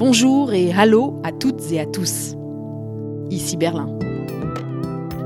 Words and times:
Bonjour 0.00 0.54
et 0.54 0.72
hallo 0.72 1.20
à 1.24 1.30
toutes 1.30 1.70
et 1.72 1.78
à 1.78 1.84
tous. 1.84 2.34
Ici 3.28 3.58
Berlin. 3.58 3.98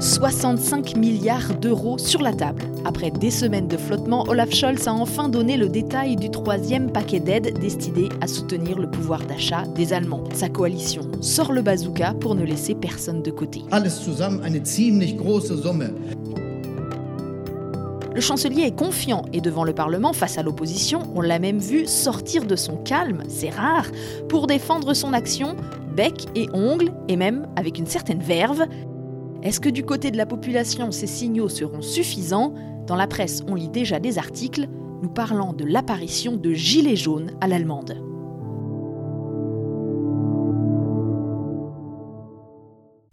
65 0.01 0.97
milliards 0.97 1.55
d'euros 1.61 1.97
sur 1.97 2.21
la 2.21 2.33
table. 2.33 2.63
Après 2.85 3.13
des 3.13 3.31
semaines 3.31 3.69
de 3.69 3.77
flottement, 3.77 4.25
Olaf 4.29 4.51
Scholz 4.51 4.89
a 4.89 4.93
enfin 4.93 5.29
donné 5.29 5.57
le 5.57 5.69
détail 5.69 6.17
du 6.17 6.29
troisième 6.29 6.91
paquet 6.91 7.21
d'aide 7.21 7.57
destiné 7.61 8.09
à 8.21 8.27
soutenir 8.27 8.77
le 8.77 8.91
pouvoir 8.91 9.21
d'achat 9.25 9.63
des 9.77 9.93
Allemands. 9.93 10.25
Sa 10.35 10.49
coalition 10.49 11.03
sort 11.21 11.53
le 11.53 11.63
bazooka 11.63 12.13
pour 12.15 12.35
ne 12.35 12.43
laisser 12.43 12.75
personne 12.75 13.23
de 13.23 13.31
côté. 13.31 13.63
Alles 13.71 14.03
zusammen 14.05 14.43
ziemlich. 14.65 15.17
Le 18.15 18.21
chancelier 18.21 18.63
est 18.63 18.79
confiant 18.79 19.23
et 19.33 19.41
devant 19.41 19.65
le 19.65 19.73
Parlement, 19.73 20.13
face 20.13 20.39
à 20.39 20.45
l'opposition, 20.45 21.03
on 21.17 21.21
l'a 21.21 21.41
même 21.41 21.59
vu 21.59 21.85
sortir 21.87 22.45
de 22.45 22.55
son 22.55 22.77
calme, 22.77 23.25
c'est 23.27 23.51
rare, 23.51 23.87
pour 24.29 24.47
défendre 24.47 24.95
son 24.95 25.13
action, 25.13 25.57
bec 25.97 26.27
et 26.37 26.49
ongles, 26.53 26.93
et 27.09 27.17
même 27.17 27.49
avec 27.57 27.77
une 27.77 27.87
certaine 27.87 28.21
verve. 28.21 28.67
Est-ce 29.43 29.59
que 29.59 29.69
du 29.69 29.85
côté 29.85 30.13
de 30.13 30.17
la 30.17 30.27
population, 30.27 30.93
ces 30.93 31.09
signaux 31.09 31.49
seront 31.49 31.83
suffisants? 31.83 32.55
Dans 32.87 32.95
la 32.95 33.09
presse, 33.09 33.43
on 33.49 33.57
lit 33.57 33.69
déjà 33.69 33.99
des 33.99 34.17
articles 34.17 34.69
nous 35.03 35.09
parlant 35.09 35.53
de 35.53 35.65
l'apparition 35.65 36.37
de 36.37 36.53
gilets 36.53 36.95
jaunes 36.95 37.33
à 37.41 37.49
l'allemande. 37.49 38.14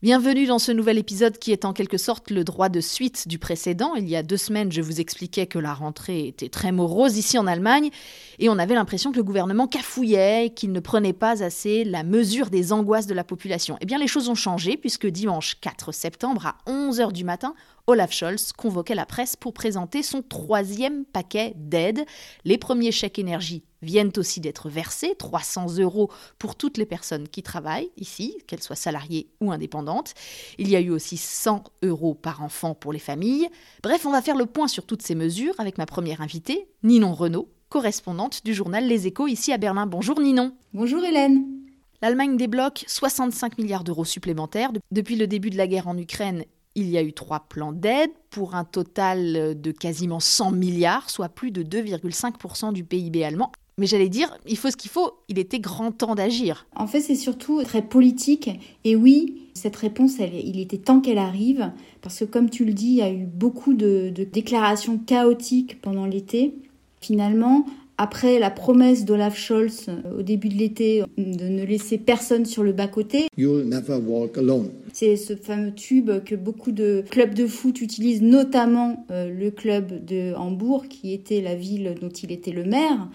Bienvenue 0.04 0.48
dans 0.48 0.58
ce 0.58 0.72
nouvel 0.72 0.98
épisode 0.98 1.38
qui 1.38 1.52
est 1.52 1.64
en 1.64 1.74
quelque 1.74 2.00
sorte 2.00 2.32
le 2.32 2.44
droit 2.44 2.70
de 2.70 2.82
suite 2.82 3.28
du 3.28 3.38
précédent. 3.38 3.94
Il 3.94 4.10
y 4.10 4.16
a 4.16 4.24
deux 4.24 4.36
semaines, 4.36 4.72
je 4.72 4.82
vous 4.82 5.00
expliquais 5.00 5.46
que 5.46 5.60
la 5.60 5.76
rentrée 5.76 6.28
était 6.28 6.50
très 6.50 6.72
morose 6.72 7.20
ici 7.20 7.38
en 7.38 7.46
Allemagne 7.46 7.92
et 8.40 8.50
on 8.50 8.58
avait 8.58 8.74
l'impression 8.74 9.12
que 9.12 9.18
le 9.18 9.24
gouvernement 9.24 9.68
cafouillait, 9.68 10.54
qu'il 10.56 10.72
ne 10.72 10.80
prenait 10.80 11.14
pas 11.14 11.44
assez 11.44 11.84
la 11.84 12.02
mesure 12.02 12.50
des 12.50 12.74
angoisses 12.74 13.06
de 13.06 13.14
la 13.14 13.24
population. 13.24 13.78
Eh 13.80 13.86
bien, 13.86 14.00
les 14.00 14.08
choses 14.08 14.28
ont 14.28 14.34
changé 14.34 14.76
puisque 14.76 15.06
dimanche 15.06 15.60
4 15.62 15.92
septembre 15.92 16.48
à 16.48 16.58
11h 16.66 17.12
du 17.12 17.24
matin, 17.24 17.54
Olaf 17.88 18.12
Scholz 18.12 18.54
convoquait 18.54 18.96
la 18.96 19.06
presse 19.06 19.36
pour 19.36 19.54
présenter 19.54 20.04
son 20.04 20.22
troisième 20.22 21.06
paquet 21.06 21.54
d'aide. 21.56 22.06
Les 22.46 22.58
premiers 22.58 22.92
chèques 22.92 23.20
énergie 23.20 23.64
viennent 23.82 24.12
aussi 24.18 24.40
d'être 24.40 24.70
versés, 24.70 25.16
300 25.18 25.80
euros 25.80 26.12
pour 26.38 26.56
toutes 26.56 26.78
les 26.78 26.86
personnes 26.86 27.28
qui 27.28 27.44
travaillent 27.44 27.92
ici, 27.98 28.38
qu'elles 28.48 28.62
soient 28.62 28.76
salariées 28.76 29.28
ou 29.42 29.52
indépendantes. 29.52 30.14
Il 30.58 30.70
y 30.70 30.76
a 30.76 30.82
eu 30.82 30.92
aussi 30.92 31.18
100 31.18 31.64
euros 31.84 32.14
par 32.14 32.44
enfant 32.44 32.76
pour 32.76 32.94
les 32.94 33.00
familles. 33.00 33.50
Bref, 33.82 34.06
on 34.06 34.12
va 34.12 34.22
faire 34.22 34.38
le 34.38 34.46
point 34.46 34.68
sur 34.68 34.86
toutes 34.86 35.02
ces 35.02 35.16
mesures 35.16 35.56
avec 35.58 35.78
ma 35.78 35.86
première 35.86 36.22
invitée, 36.22 36.68
Ninon 36.84 37.14
Renaud, 37.14 37.50
correspondante 37.70 38.46
du 38.46 38.54
journal 38.54 38.88
Les 38.88 39.08
Échos 39.08 39.28
ici 39.28 39.52
à 39.52 39.58
Berlin. 39.58 39.88
Bonjour 39.88 40.20
Ninon. 40.20 40.56
Bonjour 40.74 41.04
Hélène. 41.04 41.46
L'Allemagne 42.02 42.36
débloque 42.36 42.84
65 42.88 43.60
milliards 43.60 43.84
d'euros 43.84 44.06
supplémentaires. 44.06 44.72
Depuis 44.92 45.16
le 45.16 45.28
début 45.28 45.52
de 45.52 45.58
la 45.58 45.68
guerre 45.68 45.88
en 45.88 45.96
Ukraine, 45.98 46.46
il 46.76 46.90
y 46.90 46.98
a 46.98 47.04
eu 47.04 47.14
trois 47.14 47.42
plans 47.42 47.72
d'aide 47.72 48.12
pour 48.30 48.56
un 48.56 48.64
total 48.64 49.60
de 49.60 49.72
quasiment 49.72 50.20
100 50.20 50.52
milliards, 50.52 51.10
soit 51.10 51.30
plus 51.30 51.52
de 51.52 51.64
2,5% 51.64 52.74
du 52.74 52.84
PIB 52.84 53.24
allemand. 53.24 53.52
Mais 53.78 53.88
j'allais 53.88 54.10
dire, 54.10 54.38
il 54.46 54.58
faut 54.58 54.70
ce 54.70 54.78
qu'il 54.78 54.92
faut, 54.92 55.12
il 55.28 55.40
était 55.40 55.60
grand 55.60 55.92
temps 55.92 56.14
d'agir. 56.14 56.68
En 56.76 56.88
fait, 56.88 57.02
c'est 57.02 57.16
surtout 57.16 57.64
très 57.64 57.82
politique. 57.82 58.50
Et 58.84 58.96
oui, 58.96 59.50
cette 59.54 59.76
réponse, 59.76 60.14
il 60.20 60.60
était 60.60 60.78
temps 60.78 61.00
qu'elle 61.00 61.18
arrive, 61.18 61.72
parce 62.02 62.20
que 62.20 62.26
comme 62.26 62.50
tu 62.50 62.66
le 62.66 62.74
dis, 62.74 62.88
il 62.88 62.96
y 62.96 63.02
a 63.02 63.12
eu 63.12 63.26
beaucoup 63.26 63.74
de, 63.74 64.12
de 64.14 64.24
déclarations 64.24 64.98
chaotiques 65.00 65.82
pendant 65.82 66.06
l'été. 66.06 66.54
Finalement, 67.00 67.66
après 68.02 68.40
la 68.40 68.50
promesse 68.50 69.06
d'Olaf 69.06 69.38
Scholz 69.38 69.86
euh, 69.88 70.18
au 70.18 70.22
début 70.24 70.50
de 70.50 70.56
l'été 70.56 71.04
de 71.20 71.48
ne 71.48 71.64
laisser 71.64 72.00
personne 72.00 72.46
sur 72.46 72.64
le 72.64 72.72
bas-côté. 72.72 73.28
C'est 74.92 75.16
ce 75.16 75.36
fameux 75.36 75.72
tube 75.72 76.10
que 76.26 76.34
beaucoup 76.34 76.72
de 76.72 77.04
clubs 77.12 77.36
de 77.36 77.46
foot 77.46 77.80
utilisent, 77.80 78.24
notamment 78.24 79.06
euh, 79.12 79.30
le 79.30 79.52
club 79.52 80.04
de 80.04 80.34
Hambourg, 80.34 80.88
qui 80.88 81.14
était 81.14 81.42
la 81.42 81.54
ville 81.54 81.94
dont 82.02 82.10
il 82.10 82.32
était 82.32 82.52
le 82.52 82.64
maire. 82.64 83.08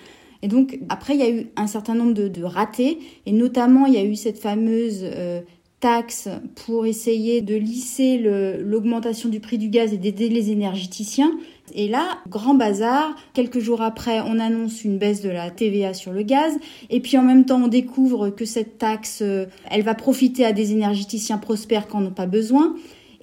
Et 0.43 0.49
donc, 0.49 0.78
après, 0.89 1.15
il 1.15 1.21
y 1.21 1.25
a 1.25 1.31
eu 1.31 1.47
un 1.56 1.66
certain 1.66 1.94
nombre 1.94 2.15
de, 2.15 2.43
ratés, 2.44 2.99
et 3.27 3.33
notamment, 3.33 3.87
il 3.87 3.94
y 3.94 3.99
a 3.99 4.05
eu 4.05 4.15
cette 4.15 4.39
fameuse 4.39 5.00
euh, 5.03 5.41
taxe 5.81 6.28
pour 6.64 6.87
essayer 6.87 7.42
de 7.42 7.54
lisser 7.54 8.19
l'augmentation 8.19 9.28
du 9.28 9.41
prix 9.41 9.59
du 9.59 9.69
gaz 9.69 9.92
et 9.92 9.98
d'aider 9.98 10.28
les 10.28 10.50
énergéticiens. 10.50 11.32
Et 11.75 11.88
là, 11.88 12.19
grand 12.28 12.54
bazar, 12.54 13.14
quelques 13.34 13.59
jours 13.59 13.82
après, 13.82 14.20
on 14.20 14.38
annonce 14.38 14.84
une 14.84 14.98
baisse 14.98 15.20
de 15.20 15.28
la 15.28 15.50
TVA 15.50 15.94
sur 15.94 16.12
le 16.12 16.22
gaz, 16.22 16.54
et 16.91 17.00
puis 17.00 17.19
en 17.19 17.22
même 17.22 17.44
temps, 17.44 17.62
on 17.65 17.69
découvre 17.69 18.31
que 18.31 18.44
cette 18.44 18.78
taxe, 18.78 19.19
euh, 19.20 19.47
elle 19.70 19.82
va 19.82 19.94
profiter 19.94 20.44
à 20.44 20.53
des 20.53 20.72
énergéticiens 20.72 21.38
prospères 21.38 21.88
qui 21.88 21.97
n'en 21.97 22.06
ont 22.06 22.12
pas 22.12 22.26
besoin. 22.26 22.76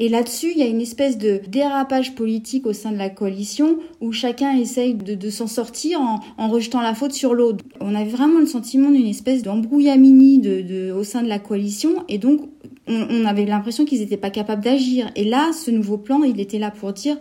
Et 0.03 0.09
là-dessus, 0.09 0.51
il 0.51 0.57
y 0.57 0.63
a 0.63 0.67
une 0.67 0.81
espèce 0.81 1.17
de 1.17 1.39
dérapage 1.47 2.13
politique 2.13 2.65
au 2.65 2.73
sein 2.73 2.91
de 2.91 2.97
la 2.97 3.09
coalition 3.09 3.77
où 4.01 4.11
chacun 4.11 4.53
essaye 4.53 4.95
de, 4.95 5.29
s'en 5.29 5.47
sortir 5.47 6.01
en, 6.01 6.49
rejetant 6.49 6.81
la 6.81 6.93
faute 6.93 7.13
sur 7.13 7.33
l'autre. 7.33 7.63
On 7.79 7.95
avait 7.95 8.09
vraiment 8.09 8.39
le 8.39 8.45
sentiment 8.45 8.91
d'une 8.91 9.07
espèce 9.07 9.43
d'embrouillamini 9.43 10.39
de, 10.39 10.91
au 10.91 11.05
sein 11.05 11.23
de 11.23 11.29
la 11.29 11.39
coalition 11.39 12.03
et 12.09 12.17
donc 12.17 12.41
on, 12.85 13.07
on 13.09 13.23
avait 13.23 13.45
l'impression 13.45 13.85
qu'ils 13.85 14.01
n'étaient 14.01 14.17
pas 14.17 14.29
capables 14.29 14.61
d'agir. 14.61 15.09
Et 15.15 15.23
là, 15.23 15.53
ce 15.53 15.71
nouveau 15.71 15.97
plan, 15.97 16.21
il 16.23 16.37
était 16.41 16.59
là 16.59 16.69
pour 16.69 16.91
dire 16.91 17.15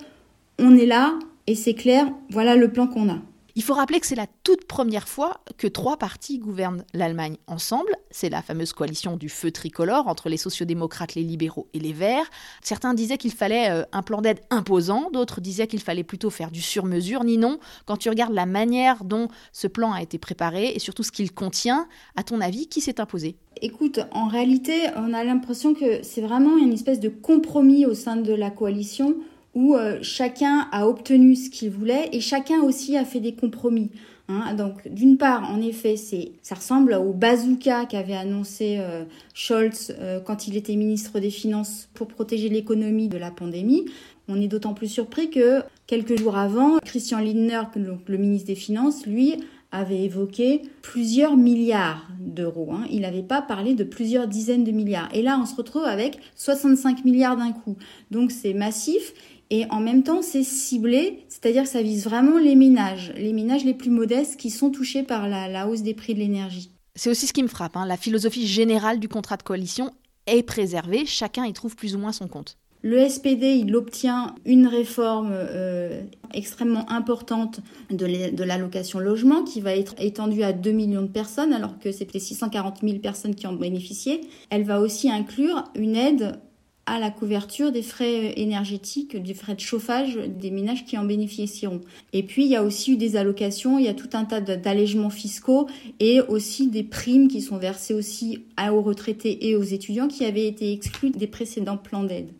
on 0.58 0.76
est 0.76 0.86
là 0.86 1.16
et 1.46 1.54
c'est 1.54 1.74
clair, 1.74 2.12
voilà 2.30 2.56
le 2.56 2.72
plan 2.72 2.88
qu'on 2.88 3.08
a. 3.08 3.18
Il 3.54 3.62
faut 3.62 3.74
rappeler 3.74 4.00
que 4.00 4.06
c'est 4.06 4.14
la 4.14 4.26
toute 4.44 4.64
première 4.64 5.06
fois 5.06 5.42
que 5.58 5.66
trois 5.66 5.98
partis 5.98 6.38
gouvernent 6.38 6.84
l'Allemagne 6.94 7.36
ensemble. 7.46 7.92
C'est 8.10 8.30
la 8.30 8.40
fameuse 8.40 8.72
coalition 8.72 9.18
du 9.18 9.28
feu 9.28 9.50
tricolore 9.50 10.08
entre 10.08 10.30
les 10.30 10.38
sociodémocrates, 10.38 11.14
les 11.14 11.22
libéraux 11.22 11.68
et 11.74 11.78
les 11.78 11.92
verts. 11.92 12.30
Certains 12.62 12.94
disaient 12.94 13.18
qu'il 13.18 13.32
fallait 13.32 13.70
euh, 13.70 13.84
un 13.92 14.02
plan 14.02 14.22
d'aide 14.22 14.40
imposant, 14.48 15.10
d'autres 15.12 15.42
disaient 15.42 15.66
qu'il 15.66 15.80
fallait 15.80 16.02
plutôt 16.02 16.30
faire 16.30 16.50
du 16.50 16.62
sur-mesure. 16.62 17.24
Ni 17.24 17.36
non, 17.36 17.58
quand 17.84 17.98
tu 17.98 18.08
regardes 18.08 18.32
la 18.32 18.46
manière 18.46 19.04
dont 19.04 19.28
ce 19.52 19.66
plan 19.66 19.92
a 19.92 20.00
été 20.00 20.16
préparé 20.16 20.72
et 20.74 20.78
surtout 20.78 21.02
ce 21.02 21.12
qu'il 21.12 21.32
contient, 21.32 21.88
à 22.16 22.22
ton 22.22 22.40
avis, 22.40 22.68
qui 22.68 22.80
s'est 22.80 23.00
imposé? 23.00 23.36
Écoute, 23.60 24.00
en 24.12 24.28
réalité, 24.28 24.86
on 24.96 25.12
a 25.12 25.24
l'impression 25.24 25.74
que 25.74 26.02
c'est 26.02 26.22
vraiment 26.22 26.56
une 26.56 26.72
espèce 26.72 27.00
de 27.00 27.10
compromis 27.10 27.84
au 27.84 27.92
sein 27.92 28.16
de 28.16 28.32
la 28.32 28.50
coalition 28.50 29.16
où 29.54 29.74
euh, 29.74 29.98
chacun 30.02 30.68
a 30.72 30.86
obtenu 30.86 31.36
ce 31.36 31.50
qu'il 31.50 31.70
voulait 31.70 32.08
et 32.12 32.20
chacun 32.20 32.62
aussi 32.62 32.96
a 32.96 33.04
fait 33.04 33.20
des 33.20 33.34
compromis. 33.34 33.90
Hein. 34.28 34.54
Donc, 34.54 34.88
d'une 34.88 35.18
part, 35.18 35.50
en 35.50 35.60
effet, 35.60 35.96
c'est, 35.96 36.32
ça 36.42 36.54
ressemble 36.54 36.94
au 36.94 37.12
bazooka 37.12 37.86
qu'avait 37.86 38.16
annoncé 38.16 38.76
euh, 38.78 39.04
Scholz 39.34 39.94
euh, 39.98 40.20
quand 40.20 40.46
il 40.46 40.56
était 40.56 40.76
ministre 40.76 41.20
des 41.20 41.30
Finances 41.30 41.88
pour 41.94 42.08
protéger 42.08 42.48
l'économie 42.48 43.08
de 43.08 43.18
la 43.18 43.30
pandémie. 43.30 43.84
On 44.28 44.40
est 44.40 44.48
d'autant 44.48 44.74
plus 44.74 44.88
surpris 44.88 45.30
que 45.30 45.62
quelques 45.86 46.18
jours 46.18 46.36
avant, 46.36 46.78
Christian 46.78 47.18
Lindner, 47.18 47.62
le 48.06 48.16
ministre 48.16 48.46
des 48.46 48.54
Finances, 48.54 49.04
lui, 49.04 49.36
avait 49.72 50.02
évoqué 50.02 50.62
plusieurs 50.82 51.36
milliards 51.36 52.06
d'euros. 52.20 52.68
Hein. 52.72 52.84
Il 52.90 53.00
n'avait 53.00 53.22
pas 53.22 53.40
parlé 53.40 53.74
de 53.74 53.84
plusieurs 53.84 54.28
dizaines 54.28 54.64
de 54.64 54.70
milliards. 54.70 55.08
Et 55.14 55.22
là, 55.22 55.38
on 55.42 55.46
se 55.46 55.56
retrouve 55.56 55.84
avec 55.84 56.18
65 56.36 57.06
milliards 57.06 57.38
d'un 57.38 57.52
coup. 57.52 57.76
Donc 58.10 58.30
c'est 58.30 58.52
massif. 58.52 59.14
Et 59.54 59.66
en 59.68 59.80
même 59.80 60.02
temps, 60.02 60.22
c'est 60.22 60.44
ciblé, 60.44 61.26
c'est-à-dire 61.28 61.64
que 61.64 61.68
ça 61.68 61.82
vise 61.82 62.04
vraiment 62.04 62.38
les 62.38 62.54
ménages, 62.54 63.12
les 63.18 63.34
ménages 63.34 63.66
les 63.66 63.74
plus 63.74 63.90
modestes 63.90 64.40
qui 64.40 64.48
sont 64.48 64.70
touchés 64.70 65.02
par 65.02 65.28
la, 65.28 65.68
hausse 65.68 65.82
des 65.82 65.92
prix 65.92 66.14
de 66.14 66.20
l'énergie. 66.20 66.70
C'est 66.94 67.10
aussi 67.10 67.26
ce 67.26 67.34
qui 67.34 67.42
me 67.42 67.48
frappe. 67.48 67.76
Hein. 67.76 67.84
La 67.84 67.98
philosophie 67.98 68.46
générale 68.46 68.98
du 68.98 69.08
contrat 69.08 69.36
de 69.36 69.42
coalition 69.42 69.90
est 70.26 70.42
préservée, 70.42 71.04
chacun 71.04 71.44
y 71.44 71.52
trouve 71.52 71.76
plus 71.76 71.94
ou 71.94 71.98
moins 71.98 72.12
son 72.12 72.28
compte. 72.28 72.56
Le 72.80 73.06
SPD, 73.06 73.58
il 73.58 73.76
obtient 73.76 74.34
une 74.46 74.66
réforme 74.66 75.32
euh, 75.34 76.00
extrêmement 76.32 76.90
importante 76.90 77.60
de 77.90 78.42
l'allocation 78.42 79.00
logement 79.00 79.44
qui 79.44 79.60
va 79.60 79.76
être 79.76 79.94
étendue 79.98 80.44
à 80.44 80.54
2 80.54 80.72
millions 80.72 81.02
de 81.02 81.08
personnes 81.08 81.52
alors 81.52 81.78
que 81.78 81.92
c'était 81.92 82.18
640 82.18 82.78
000 82.82 83.00
personnes 83.00 83.34
qui 83.34 83.46
en 83.46 83.52
bénéficiaient. 83.52 84.22
Elle 84.48 84.64
va 84.64 84.80
aussi 84.80 85.10
inclure 85.10 85.64
une 85.74 85.94
aide 85.94 86.40
à 86.86 86.98
la 86.98 87.10
couverture 87.10 87.70
des 87.70 87.82
frais 87.82 88.32
énergétiques, 88.36 89.16
des 89.16 89.34
frais 89.34 89.54
de 89.54 89.60
chauffage 89.60 90.16
des 90.16 90.50
ménages 90.50 90.84
qui 90.84 90.98
en 90.98 91.04
bénéficieront. 91.04 91.80
Et 92.12 92.24
puis, 92.24 92.44
il 92.44 92.50
y 92.50 92.56
a 92.56 92.64
aussi 92.64 92.94
eu 92.94 92.96
des 92.96 93.16
allocations, 93.16 93.78
il 93.78 93.84
y 93.84 93.88
a 93.88 93.94
tout 93.94 94.10
un 94.14 94.24
tas 94.24 94.40
d'allègements 94.40 95.10
fiscaux 95.10 95.68
et 96.00 96.20
aussi 96.22 96.66
des 96.66 96.82
primes 96.82 97.28
qui 97.28 97.40
sont 97.40 97.56
versées 97.56 97.94
aussi 97.94 98.44
aux 98.58 98.82
retraités 98.82 99.48
et 99.48 99.54
aux 99.54 99.62
étudiants 99.62 100.08
qui 100.08 100.24
avaient 100.24 100.46
été 100.46 100.72
exclus 100.72 101.10
des 101.10 101.28
précédents 101.28 101.76
plans 101.76 102.02
d'aide. 102.02 102.32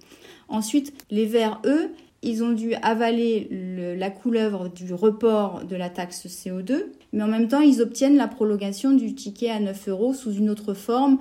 Ensuite, 0.49 0.93
les 1.11 1.27
Verts, 1.27 1.61
eux, 1.65 1.91
ils 2.23 2.45
ont 2.45 2.53
dû 2.53 2.75
avaler 2.75 3.49
la 3.99 4.11
couleuvre 4.11 4.69
du 4.69 4.93
report 4.95 5.65
de 5.65 5.75
la 5.75 5.89
taxe 5.89 6.27
CO2, 6.27 6.85
mais 7.13 7.23
en 7.23 7.29
même 7.29 7.49
temps, 7.49 7.61
ils 7.61 7.83
obtiennent 7.83 8.17
la 8.17 8.29
prolongation 8.29 8.93
du 8.93 9.15
ticket 9.15 9.51
à 9.51 9.61
9 9.61 9.89
euros 9.89 10.15
sous 10.15 10.33
une 10.33 10.51
autre 10.51 10.75
forme 10.75 11.19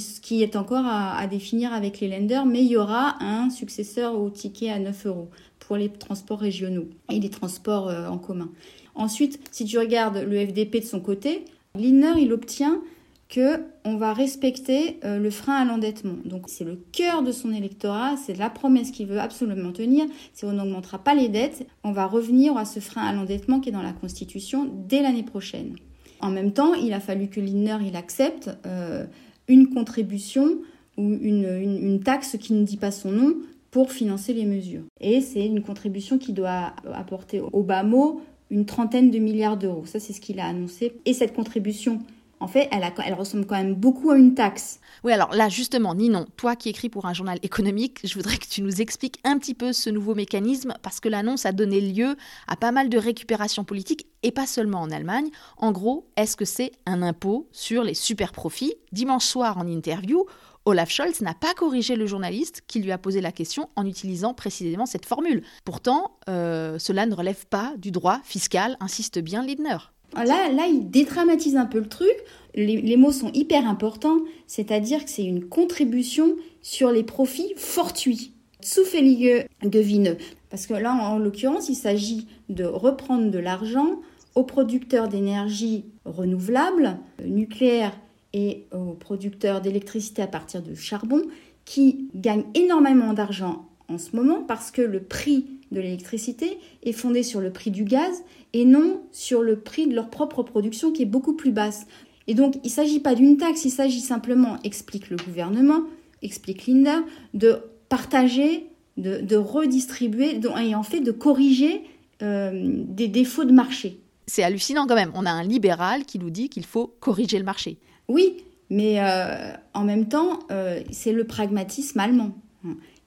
qui, 0.00 0.42
est 0.42 0.56
encore 0.56 0.86
à, 0.86 1.26
définir 1.26 1.72
avec 1.72 2.00
les 2.00 2.08
lenders, 2.08 2.46
mais 2.46 2.60
il 2.60 2.70
y 2.70 2.76
aura 2.76 3.22
un 3.22 3.50
successeur 3.50 4.18
au 4.18 4.30
ticket 4.30 4.70
à 4.70 4.78
9 4.78 5.06
euros 5.06 5.30
pour 5.58 5.76
les 5.76 5.90
transports 5.90 6.38
régionaux 6.38 6.88
et 7.10 7.20
les 7.20 7.30
transports 7.30 7.88
euh, 7.88 8.08
en 8.08 8.18
commun. 8.18 8.50
Ensuite, 8.94 9.40
si 9.50 9.64
tu 9.64 9.78
regardes 9.78 10.18
le 10.18 10.46
FDP 10.46 10.80
de 10.80 10.84
son 10.84 11.00
côté, 11.00 11.44
Lindner, 11.74 12.20
il 12.20 12.32
obtient 12.32 12.80
que 13.28 13.62
on 13.84 13.96
va 13.96 14.12
respecter 14.12 14.98
euh, 15.04 15.18
le 15.18 15.30
frein 15.30 15.54
à 15.54 15.64
l'endettement. 15.64 16.16
Donc 16.24 16.44
c'est 16.48 16.64
le 16.64 16.78
cœur 16.92 17.22
de 17.22 17.32
son 17.32 17.52
électorat, 17.52 18.16
c'est 18.16 18.36
la 18.36 18.50
promesse 18.50 18.90
qu'il 18.90 19.06
veut 19.06 19.20
absolument 19.20 19.72
tenir, 19.72 20.06
c'est 20.34 20.46
on 20.46 20.52
n'augmentera 20.52 20.98
pas 20.98 21.14
les 21.14 21.28
dettes, 21.28 21.66
on 21.82 21.92
va 21.92 22.06
revenir 22.06 22.56
à 22.56 22.64
ce 22.64 22.80
frein 22.80 23.02
à 23.02 23.12
l'endettement 23.12 23.60
qui 23.60 23.70
est 23.70 23.72
dans 23.72 23.82
la 23.82 23.94
Constitution 23.94 24.70
dès 24.86 25.00
l'année 25.02 25.22
prochaine. 25.22 25.76
En 26.20 26.30
même 26.30 26.52
temps, 26.52 26.74
il 26.74 26.92
a 26.92 27.00
fallu 27.00 27.28
que 27.28 27.40
l'INER 27.40 27.78
il 27.84 27.96
accepte 27.96 28.50
euh, 28.66 29.06
une 29.52 29.68
contribution 29.68 30.58
ou 30.96 31.02
une, 31.02 31.44
une, 31.82 32.00
taxe 32.00 32.36
qui 32.40 32.54
ne 32.54 32.64
dit 32.64 32.76
pas 32.76 32.90
son 32.90 33.12
nom 33.12 33.34
pour 33.70 33.92
financer 33.92 34.32
les 34.32 34.44
mesures. 34.44 34.82
Et 35.00 35.20
c'est 35.20 35.44
une 35.44 35.62
contribution 35.62 36.18
qui 36.18 36.32
doit 36.32 36.72
apporter 36.92 37.40
au 37.40 37.62
bas 37.62 37.82
mot 37.82 38.20
une 38.50 38.66
trentaine 38.66 39.10
de 39.10 39.18
milliards 39.18 39.56
d'euros. 39.56 39.86
Ça, 39.86 39.98
c'est 39.98 40.12
ce 40.12 40.20
qu'il 40.20 40.40
a 40.40 40.46
annoncé. 40.46 40.92
Et 41.06 41.14
cette 41.14 41.34
contribution 41.34 42.00
en 42.42 42.48
fait, 42.48 42.68
elle, 42.72 43.14
ressemble 43.14 43.46
quand 43.46 43.56
même 43.56 43.76
beaucoup 43.76 44.10
à 44.10 44.18
une 44.18 44.34
taxe. 44.34 44.80
Oui, 45.04 45.12
alors 45.12 45.32
là, 45.32 45.48
justement, 45.48 45.94
Ninon, 45.94 46.26
toi 46.36 46.56
qui 46.56 46.68
écris 46.68 46.88
pour 46.88 47.06
un 47.06 47.14
journal 47.14 47.38
économique, 47.42 48.00
je 48.02 48.14
voudrais 48.14 48.36
que 48.36 48.46
tu 48.46 48.62
nous 48.62 48.80
expliques 48.80 49.20
un 49.22 49.38
petit 49.38 49.54
peu 49.54 49.72
ce 49.72 49.90
nouveau 49.90 50.16
mécanisme, 50.16 50.74
parce 50.82 50.98
que 50.98 51.08
l'annonce 51.08 51.46
a 51.46 51.52
donné 51.52 51.80
lieu 51.80 52.16
à 52.48 52.56
pas 52.56 52.72
mal 52.72 52.88
de 52.88 52.98
récupération 52.98 53.62
politique, 53.62 54.06
et 54.24 54.32
pas 54.32 54.46
seulement 54.46 54.80
en 54.80 54.90
Allemagne. 54.90 55.30
En 55.56 55.70
gros, 55.70 56.08
est-ce 56.16 56.36
que 56.36 56.44
c'est 56.44 56.72
un 56.84 57.02
impôt 57.02 57.48
sur 57.52 57.84
les 57.84 57.94
super 57.94 58.32
profits 58.32 58.74
Dimanche 58.90 59.24
soir, 59.24 59.56
en 59.56 59.68
interview, 59.68 60.26
Olaf 60.64 60.90
Scholz 60.90 61.20
n'a 61.20 61.34
pas 61.34 61.54
corrigé 61.54 61.94
le 61.94 62.06
journaliste 62.06 62.62
qui 62.66 62.80
lui 62.80 62.90
a 62.90 62.98
posé 62.98 63.20
la 63.20 63.30
question 63.30 63.68
en 63.76 63.86
utilisant 63.86 64.34
précisément 64.34 64.86
cette 64.86 65.06
formule. 65.06 65.44
Pourtant, 65.64 66.18
euh, 66.28 66.78
cela 66.80 67.06
ne 67.06 67.14
relève 67.14 67.46
pas 67.46 67.72
du 67.78 67.92
droit 67.92 68.20
fiscal, 68.24 68.76
insiste 68.80 69.20
bien 69.20 69.44
Lindner. 69.44 69.78
Là, 70.14 70.66
il 70.68 70.90
dédramatise 70.90 71.56
un 71.56 71.66
peu 71.66 71.78
le 71.78 71.88
truc. 71.88 72.14
Les, 72.54 72.96
mots 72.96 73.12
sont 73.12 73.32
hyper 73.32 73.66
importants, 73.66 74.18
c'est-à-dire 74.46 75.04
que 75.04 75.10
c'est 75.10 75.24
une 75.24 75.44
contribution 75.44 76.36
sur 76.60 76.90
les 76.90 77.02
profits 77.02 77.54
fortuits. 77.56 78.32
Zufällige 78.62 79.46
Gewinne. 79.62 80.16
Parce 80.50 80.66
que 80.66 80.74
là, 80.74 80.92
en, 80.92 81.18
l'occurrence, 81.18 81.68
il 81.68 81.74
s'agit 81.74 82.28
de 82.48 82.64
reprendre 82.64 83.30
de 83.30 83.38
l'argent 83.38 84.00
aux 84.34 84.44
producteurs 84.44 85.08
d'énergie 85.08 85.86
renouvelable, 86.04 86.98
nucléaire 87.24 87.92
et 88.34 88.66
aux 88.72 88.92
producteurs 88.92 89.60
d'électricité 89.60 90.22
à 90.22 90.26
partir 90.26 90.62
de 90.62 90.74
charbon, 90.74 91.22
qui 91.64 92.08
gagnent 92.14 92.44
énormément 92.54 93.12
d'argent 93.12 93.66
en 93.88 93.98
ce 93.98 94.16
moment 94.16 94.42
parce 94.42 94.70
que 94.70 94.82
le 94.82 95.02
prix 95.02 95.46
de 95.72 95.80
l'électricité 95.80 96.58
est 96.82 96.92
fondé 96.92 97.22
sur 97.22 97.40
le 97.40 97.52
prix 97.52 97.70
du 97.70 97.84
gaz 97.84 98.22
et 98.52 98.64
non 98.64 99.02
sur 99.10 99.42
le 99.42 99.58
prix 99.58 99.86
de 99.86 99.94
leur 99.94 100.10
propre 100.10 100.42
production 100.42 100.92
qui 100.92 101.02
est 101.02 101.06
beaucoup 101.06 101.34
plus 101.34 101.50
basse. 101.50 101.86
Et 102.26 102.34
donc, 102.34 102.56
il 102.62 102.68
ne 102.68 102.72
s'agit 102.72 103.00
pas 103.00 103.14
d'une 103.14 103.36
taxe, 103.36 103.64
il 103.64 103.70
s'agit 103.70 104.00
simplement, 104.00 104.58
explique 104.62 105.10
le 105.10 105.16
gouvernement, 105.16 105.82
explique 106.22 106.66
Linda, 106.66 107.00
de 107.34 107.58
partager, 107.88 108.66
de, 108.96 109.36
redistribuer 109.36 110.38
et 110.60 110.74
en 110.74 110.82
fait 110.82 111.00
de 111.00 111.10
corriger 111.10 111.82
euh, 112.22 112.52
des 112.86 113.08
défauts 113.08 113.44
de 113.44 113.52
marché. 113.52 113.98
C'est 114.26 114.42
hallucinant 114.42 114.86
quand 114.86 114.94
même. 114.94 115.10
On 115.14 115.26
a 115.26 115.30
un 115.30 115.42
libéral 115.42 116.04
qui 116.04 116.18
nous 116.18 116.30
dit 116.30 116.48
qu'il 116.48 116.64
faut 116.64 116.94
corriger 117.00 117.38
le 117.38 117.44
marché. 117.44 117.78
Oui, 118.08 118.44
mais 118.70 119.00
euh, 119.00 119.52
en 119.74 119.84
même 119.84 120.08
temps, 120.08 120.38
euh, 120.50 120.80
c'est 120.90 121.12
le 121.12 121.24
pragmatisme 121.24 121.98
allemand. 121.98 122.32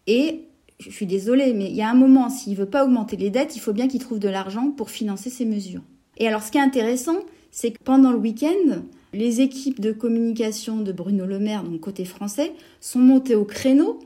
Et 0.08 0.42
je 0.80 0.90
suis 0.90 1.06
désolée, 1.06 1.54
mais 1.54 1.70
il 1.70 1.76
y 1.76 1.82
a 1.82 1.90
un 1.90 1.96
moment, 1.96 2.30
s'il 2.30 2.54
ne 2.54 2.58
veut 2.58 2.66
pas 2.66 2.84
augmenter 2.84 3.16
les 3.16 3.30
dettes, 3.30 3.56
il 3.56 3.60
faut 3.60 3.74
bien 3.74 3.88
qu'il 3.88 4.02
trouve 4.02 4.20
de 4.20 4.30
l'argent 4.30 4.72
pour 4.72 4.90
financer 4.90 5.30
ces 5.30 5.46
mesures. 5.46 5.82
Et 6.18 6.28
alors, 6.28 6.44
ce 6.44 6.52
qui 6.52 6.58
est 6.58 6.62
intéressant, 6.62 7.18
c'est 7.52 7.72
que 7.72 7.84
pendant 7.84 8.12
le 8.12 8.18
week-end, 8.18 8.82
les 9.14 9.42
équipes 9.42 9.80
de 9.80 9.92
communication 9.92 10.82
de 10.82 10.92
Bruno 10.92 11.26
Le 11.26 11.40
Maire, 11.40 11.64
donc 11.64 11.80
côté 11.80 12.04
français, 12.04 12.52
sont 12.82 13.00
montées 13.00 13.36
au 13.36 13.46
créneau 13.46 14.00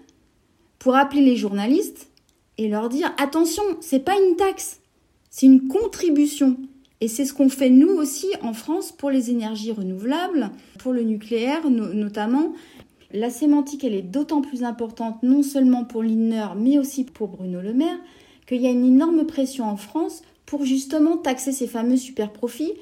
pour 0.78 0.96
appeler 0.96 1.22
les 1.22 1.36
journalistes 1.36 2.10
et 2.58 2.68
leur 2.68 2.90
dire 2.90 3.12
attention, 3.18 3.64
c'est 3.82 4.04
pas 4.04 4.16
une 4.20 4.36
taxe, 4.36 4.82
c'est 5.30 5.48
une 5.48 5.68
contribution. 5.68 6.58
Et 7.02 7.08
c'est 7.08 7.26
ce 7.26 7.34
qu'on 7.34 7.50
fait 7.50 7.70
nous 7.70 7.90
aussi 7.90 8.28
en 8.42 8.54
France 8.54 8.92
pour 8.92 9.10
les 9.10 9.32
énergies 9.32 9.72
renouvelables, 9.72 10.52
pour 10.78 10.92
le 10.92 11.04
nucléaire 11.04 11.70
notamment. 11.70 12.54
La 13.12 13.30
sémantique, 13.30 13.84
elle 13.84 13.96
est 13.96 14.04
d'autant 14.04 14.42
plus 14.42 14.64
importante, 14.64 15.24
non 15.24 15.42
seulement 15.42 15.84
pour 15.84 16.04
l'INER, 16.04 16.50
mais 16.56 16.78
aussi 16.78 17.04
pour 17.04 17.28
Bruno 17.28 17.60
Le 17.60 17.74
Maire, 17.74 17.98
qu'il 18.48 18.62
y 18.62 18.68
a 18.68 18.72
une 18.72 18.86
énorme 18.86 19.26
pression 19.26 19.66
en 19.66 19.78
France 19.78 20.22
pour 20.46 20.64
justement 20.66 21.18
taxer 21.18 21.52
ces 21.52 21.68
fameux 21.68 21.98
super 21.98 22.32
profits, 22.32 22.74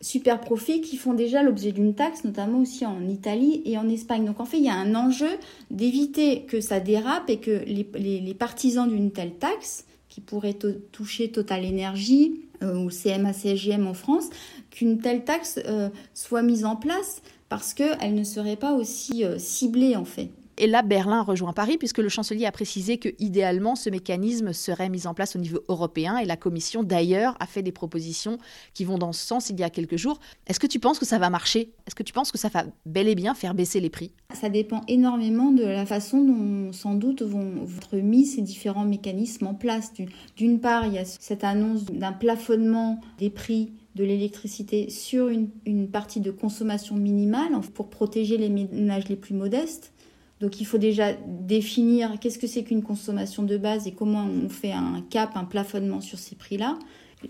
super 0.00 0.40
profits 0.40 0.80
qui 0.80 0.96
font 0.96 1.14
déjà 1.14 1.42
l'objet 1.42 1.72
d'une 1.72 1.94
taxe, 1.94 2.24
notamment 2.24 2.60
aussi 2.60 2.84
en 2.84 3.08
Italie 3.08 3.62
et 3.64 3.78
en 3.78 3.88
Espagne. 3.88 4.24
Donc 4.24 4.40
en 4.40 4.44
fait, 4.44 4.58
il 4.58 4.64
y 4.64 4.68
a 4.68 4.74
un 4.74 4.94
enjeu 4.94 5.30
d'éviter 5.70 6.42
que 6.42 6.60
ça 6.60 6.80
dérape 6.80 7.30
et 7.30 7.38
que 7.38 7.62
les, 7.64 8.34
partisans 8.34 8.88
d'une 8.88 9.10
telle 9.10 9.34
taxe, 9.34 9.84
qui 10.08 10.20
pourrait 10.20 10.56
toucher 10.92 11.30
Total 11.30 11.64
Energy 11.64 12.40
euh, 12.62 12.78
ou 12.78 12.88
CMA-CGM 12.88 13.86
en 13.86 13.94
France, 13.94 14.30
qu'une 14.70 14.98
telle 14.98 15.24
taxe 15.24 15.60
euh, 15.66 15.90
soit 16.14 16.42
mise 16.42 16.64
en 16.64 16.74
place 16.74 17.20
parce 17.48 17.74
qu'elle 17.74 18.14
ne 18.14 18.24
serait 18.24 18.56
pas 18.56 18.72
aussi 18.72 19.24
euh, 19.24 19.38
ciblée 19.38 19.96
en 19.96 20.04
fait. 20.04 20.30
Et 20.58 20.66
là, 20.66 20.80
Berlin 20.80 21.22
rejoint 21.22 21.52
Paris, 21.52 21.76
puisque 21.76 21.98
le 21.98 22.08
chancelier 22.08 22.46
a 22.46 22.52
précisé 22.52 22.96
que 22.96 23.10
idéalement, 23.18 23.74
ce 23.74 23.90
mécanisme 23.90 24.54
serait 24.54 24.88
mis 24.88 25.06
en 25.06 25.12
place 25.12 25.36
au 25.36 25.38
niveau 25.38 25.60
européen. 25.68 26.16
Et 26.16 26.24
la 26.24 26.38
Commission, 26.38 26.82
d'ailleurs, 26.82 27.36
a 27.40 27.46
fait 27.46 27.62
des 27.62 27.72
propositions 27.72 28.38
qui 28.72 28.84
vont 28.84 28.96
dans 28.96 29.12
ce 29.12 29.24
sens 29.24 29.50
il 29.50 29.60
y 29.60 29.62
a 29.62 29.68
quelques 29.68 29.96
jours. 29.96 30.18
Est-ce 30.46 30.58
que 30.58 30.66
tu 30.66 30.78
penses 30.78 30.98
que 30.98 31.04
ça 31.04 31.18
va 31.18 31.28
marcher? 31.28 31.72
Est-ce 31.86 31.94
que 31.94 32.02
tu 32.02 32.14
penses 32.14 32.32
que 32.32 32.38
ça 32.38 32.48
va 32.48 32.64
bel 32.86 33.06
et 33.06 33.14
bien 33.14 33.34
faire 33.34 33.54
baisser 33.54 33.80
les 33.80 33.90
prix? 33.90 34.12
Ça 34.32 34.48
dépend 34.48 34.80
énormément 34.88 35.50
de 35.50 35.62
la 35.62 35.84
façon 35.84 36.24
dont, 36.24 36.72
sans 36.72 36.94
doute, 36.94 37.20
vont 37.20 37.66
être 37.76 37.96
mis 37.96 38.24
ces 38.24 38.40
différents 38.40 38.86
mécanismes 38.86 39.48
en 39.48 39.54
place. 39.54 39.92
D'une 40.36 40.60
part, 40.60 40.86
il 40.86 40.94
y 40.94 40.98
a 40.98 41.04
cette 41.04 41.44
annonce 41.44 41.84
d'un 41.84 42.12
plafonnement 42.12 42.98
des 43.18 43.28
prix 43.28 43.72
de 43.96 44.04
l'électricité 44.04 44.90
sur 44.90 45.28
une, 45.28 45.88
partie 45.88 46.20
de 46.20 46.30
consommation 46.30 46.96
minimale 46.96 47.52
pour 47.74 47.88
protéger 47.88 48.36
les 48.36 48.50
ménages 48.50 49.08
les 49.08 49.16
plus 49.16 49.34
modestes. 49.34 49.92
Donc 50.40 50.60
il 50.60 50.66
faut 50.66 50.76
déjà 50.76 51.14
définir 51.26 52.20
qu'est-ce 52.20 52.38
que 52.38 52.46
c'est 52.46 52.62
qu'une 52.62 52.82
consommation 52.82 53.42
de 53.42 53.56
base 53.56 53.86
et 53.86 53.92
comment 53.92 54.26
on 54.26 54.50
fait 54.50 54.72
un 54.72 55.02
cap, 55.08 55.30
un 55.34 55.44
plafonnement 55.44 56.02
sur 56.02 56.18
ces 56.18 56.36
prix-là. 56.36 56.78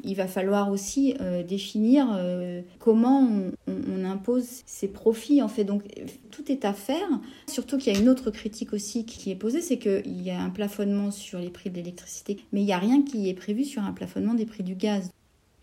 Il 0.03 0.17
va 0.17 0.27
falloir 0.27 0.73
aussi 0.73 1.15
euh, 1.21 1.45
définir 1.45 2.09
euh, 2.13 2.61
comment 2.81 3.21
on, 3.21 3.53
on, 3.69 4.05
impose 4.05 4.49
ces 4.67 4.89
profits 4.89 5.41
en 5.43 5.49
fait. 5.49 5.63
Donc 5.63 5.85
tout 6.33 6.51
est 6.51 6.65
à 6.65 6.73
faire. 6.73 7.09
Surtout 7.47 7.79
qu'il 7.79 7.93
y 7.93 7.97
a 7.97 8.01
une 8.01 8.09
autre 8.09 8.33
critique 8.33 8.73
aussi 8.73 9.07
qui 9.07 9.31
est 9.31 9.37
posée, 9.37 9.61
c'est 9.61 9.79
qu'il 9.79 10.23
y 10.23 10.31
a 10.31 10.41
un 10.41 10.51
plafonnement 10.51 11.13
sur 11.13 11.39
les 11.39 11.51
prix 11.51 11.71
de 11.71 11.77
l'électricité, 11.77 12.39
mais 12.53 12.63
il 12.63 12.65
n'y 12.65 12.73
a 12.73 12.79
rien 12.79 13.03
qui 13.03 13.29
est 13.29 13.35
prévu 13.35 13.65
sur 13.65 13.85
un 13.85 13.93
plafonnement 13.93 14.35
des 14.35 14.47
prix 14.47 14.65
du 14.65 14.75
gaz. 14.75 15.13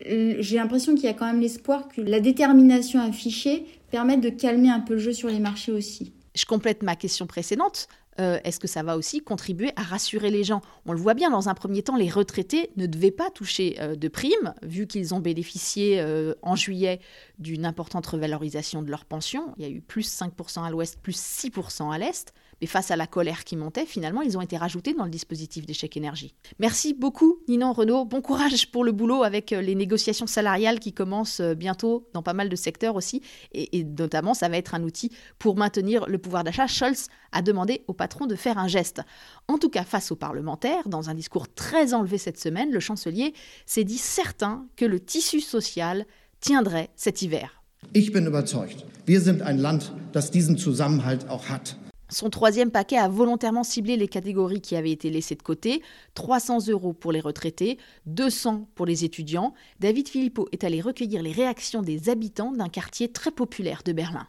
Euh, 0.06 0.36
j'ai 0.38 0.56
l'impression 0.56 0.94
qu'il 0.94 1.04
y 1.04 1.08
a 1.08 1.14
quand 1.14 1.26
même 1.26 1.40
l'espoir 1.40 1.88
que 1.88 2.00
la 2.00 2.20
détermination 2.20 3.00
affichée 3.00 3.66
permette 3.90 4.20
de 4.20 4.28
calmer 4.28 4.70
un 4.70 4.80
peu 4.80 4.94
le 4.94 5.00
jeu 5.00 5.12
sur 5.12 5.28
les 5.28 5.40
marchés 5.40 5.72
aussi. 5.72 6.12
Je 6.34 6.44
complète 6.46 6.82
ma 6.82 6.96
question 6.96 7.26
précédente. 7.26 7.88
Euh, 8.20 8.38
est-ce 8.44 8.60
que 8.60 8.68
ça 8.68 8.84
va 8.84 8.96
aussi 8.96 9.20
contribuer 9.20 9.72
à 9.76 9.82
rassurer 9.82 10.30
les 10.30 10.44
gens? 10.44 10.60
On 10.86 10.92
le 10.92 11.00
voit 11.00 11.14
bien, 11.14 11.30
dans 11.30 11.48
un 11.48 11.54
premier 11.54 11.82
temps, 11.82 11.96
les 11.96 12.10
retraités 12.10 12.70
ne 12.76 12.86
devaient 12.86 13.10
pas 13.10 13.30
toucher 13.30 13.76
euh, 13.80 13.96
de 13.96 14.08
primes, 14.08 14.54
vu 14.62 14.86
qu'ils 14.86 15.14
ont 15.14 15.20
bénéficié 15.20 16.04
en 16.42 16.54
juillet 16.54 17.00
d'une 17.38 17.66
importante 17.66 18.06
revalorisation 18.06 18.82
de 18.82 18.90
leur 18.90 19.04
pension. 19.04 19.54
Il 19.58 19.64
y 19.64 19.66
a 19.66 19.70
eu 19.70 19.80
plus 19.80 20.08
5% 20.08 20.64
à 20.64 20.70
l'ouest, 20.70 20.98
plus 21.00 21.16
6% 21.16 21.92
à 21.92 21.98
l'est. 21.98 22.32
Face 22.66 22.90
à 22.90 22.96
la 22.96 23.06
colère 23.06 23.44
qui 23.44 23.56
montait, 23.56 23.86
finalement, 23.86 24.22
ils 24.22 24.36
ont 24.36 24.40
été 24.40 24.56
rajoutés 24.56 24.94
dans 24.94 25.04
le 25.04 25.10
dispositif 25.10 25.66
d'échec 25.66 25.96
énergie. 25.96 26.34
Merci 26.58 26.94
beaucoup, 26.94 27.38
Ninon 27.48 27.72
Renaud. 27.72 28.04
Bon 28.04 28.20
courage 28.20 28.70
pour 28.70 28.84
le 28.84 28.92
boulot 28.92 29.22
avec 29.22 29.52
euh, 29.52 29.60
les 29.60 29.74
négociations 29.74 30.26
salariales 30.26 30.80
qui 30.80 30.92
commencent 30.92 31.40
euh, 31.40 31.54
bientôt 31.54 32.08
dans 32.12 32.22
pas 32.22 32.32
mal 32.32 32.48
de 32.48 32.56
secteurs 32.56 32.96
aussi. 32.96 33.22
Et, 33.52 33.84
notamment, 33.84 34.34
ça 34.34 34.48
va 34.48 34.56
être 34.56 34.74
un 34.74 34.82
outil 34.82 35.10
pour 35.38 35.56
maintenir 35.56 36.06
le 36.06 36.18
pouvoir 36.18 36.44
d'achat. 36.44 36.66
Scholz 36.66 37.08
a 37.32 37.42
demandé 37.42 37.82
au 37.86 37.92
patron 37.92 38.26
de 38.26 38.34
faire 38.34 38.58
un 38.58 38.68
geste. 38.68 39.02
En 39.48 39.58
tout 39.58 39.68
cas, 39.68 39.84
face 39.84 40.10
aux 40.10 40.16
parlementaires, 40.16 40.88
dans 40.88 41.10
un 41.10 41.14
discours 41.14 41.52
très 41.52 41.94
enlevé 41.94 42.18
cette 42.18 42.38
semaine, 42.38 42.70
le 42.70 42.80
chancelier 42.80 43.34
s'est 43.66 43.84
dit 43.84 43.98
certain 43.98 44.66
que 44.76 44.84
le 44.84 45.00
tissu 45.00 45.40
social 45.40 46.06
tiendrait 46.40 46.90
cet 46.96 47.22
hiver. 47.22 47.62
Ich 47.92 48.12
bin 48.12 48.26
überzeugt. 48.26 48.84
Wir 49.06 49.20
sind 49.20 49.42
ein 49.42 49.58
Land, 49.58 49.92
das 50.12 50.30
diesen 50.30 50.56
Zusammenhalt 50.56 51.28
auch 51.28 51.48
hat. 51.50 51.76
Son 52.14 52.30
troisième 52.30 52.70
paquet 52.70 52.96
a 52.96 53.08
volontairement 53.08 53.64
ciblé 53.64 53.96
les 53.96 54.06
catégories 54.06 54.60
qui 54.60 54.76
avaient 54.76 54.92
été 54.92 55.10
laissées 55.10 55.34
de 55.34 55.42
côté 55.42 55.82
300 56.14 56.68
euros 56.68 56.92
pour 56.92 57.10
les 57.10 57.18
retraités, 57.18 57.76
200 58.06 58.68
pour 58.76 58.86
les 58.86 59.04
étudiants. 59.04 59.52
David 59.80 60.08
Philippot 60.08 60.46
est 60.52 60.62
allé 60.62 60.80
recueillir 60.80 61.24
les 61.24 61.32
réactions 61.32 61.82
des 61.82 62.08
habitants 62.10 62.52
d'un 62.52 62.68
quartier 62.68 63.10
très 63.10 63.32
populaire 63.32 63.82
de 63.84 63.92
Berlin. 63.92 64.28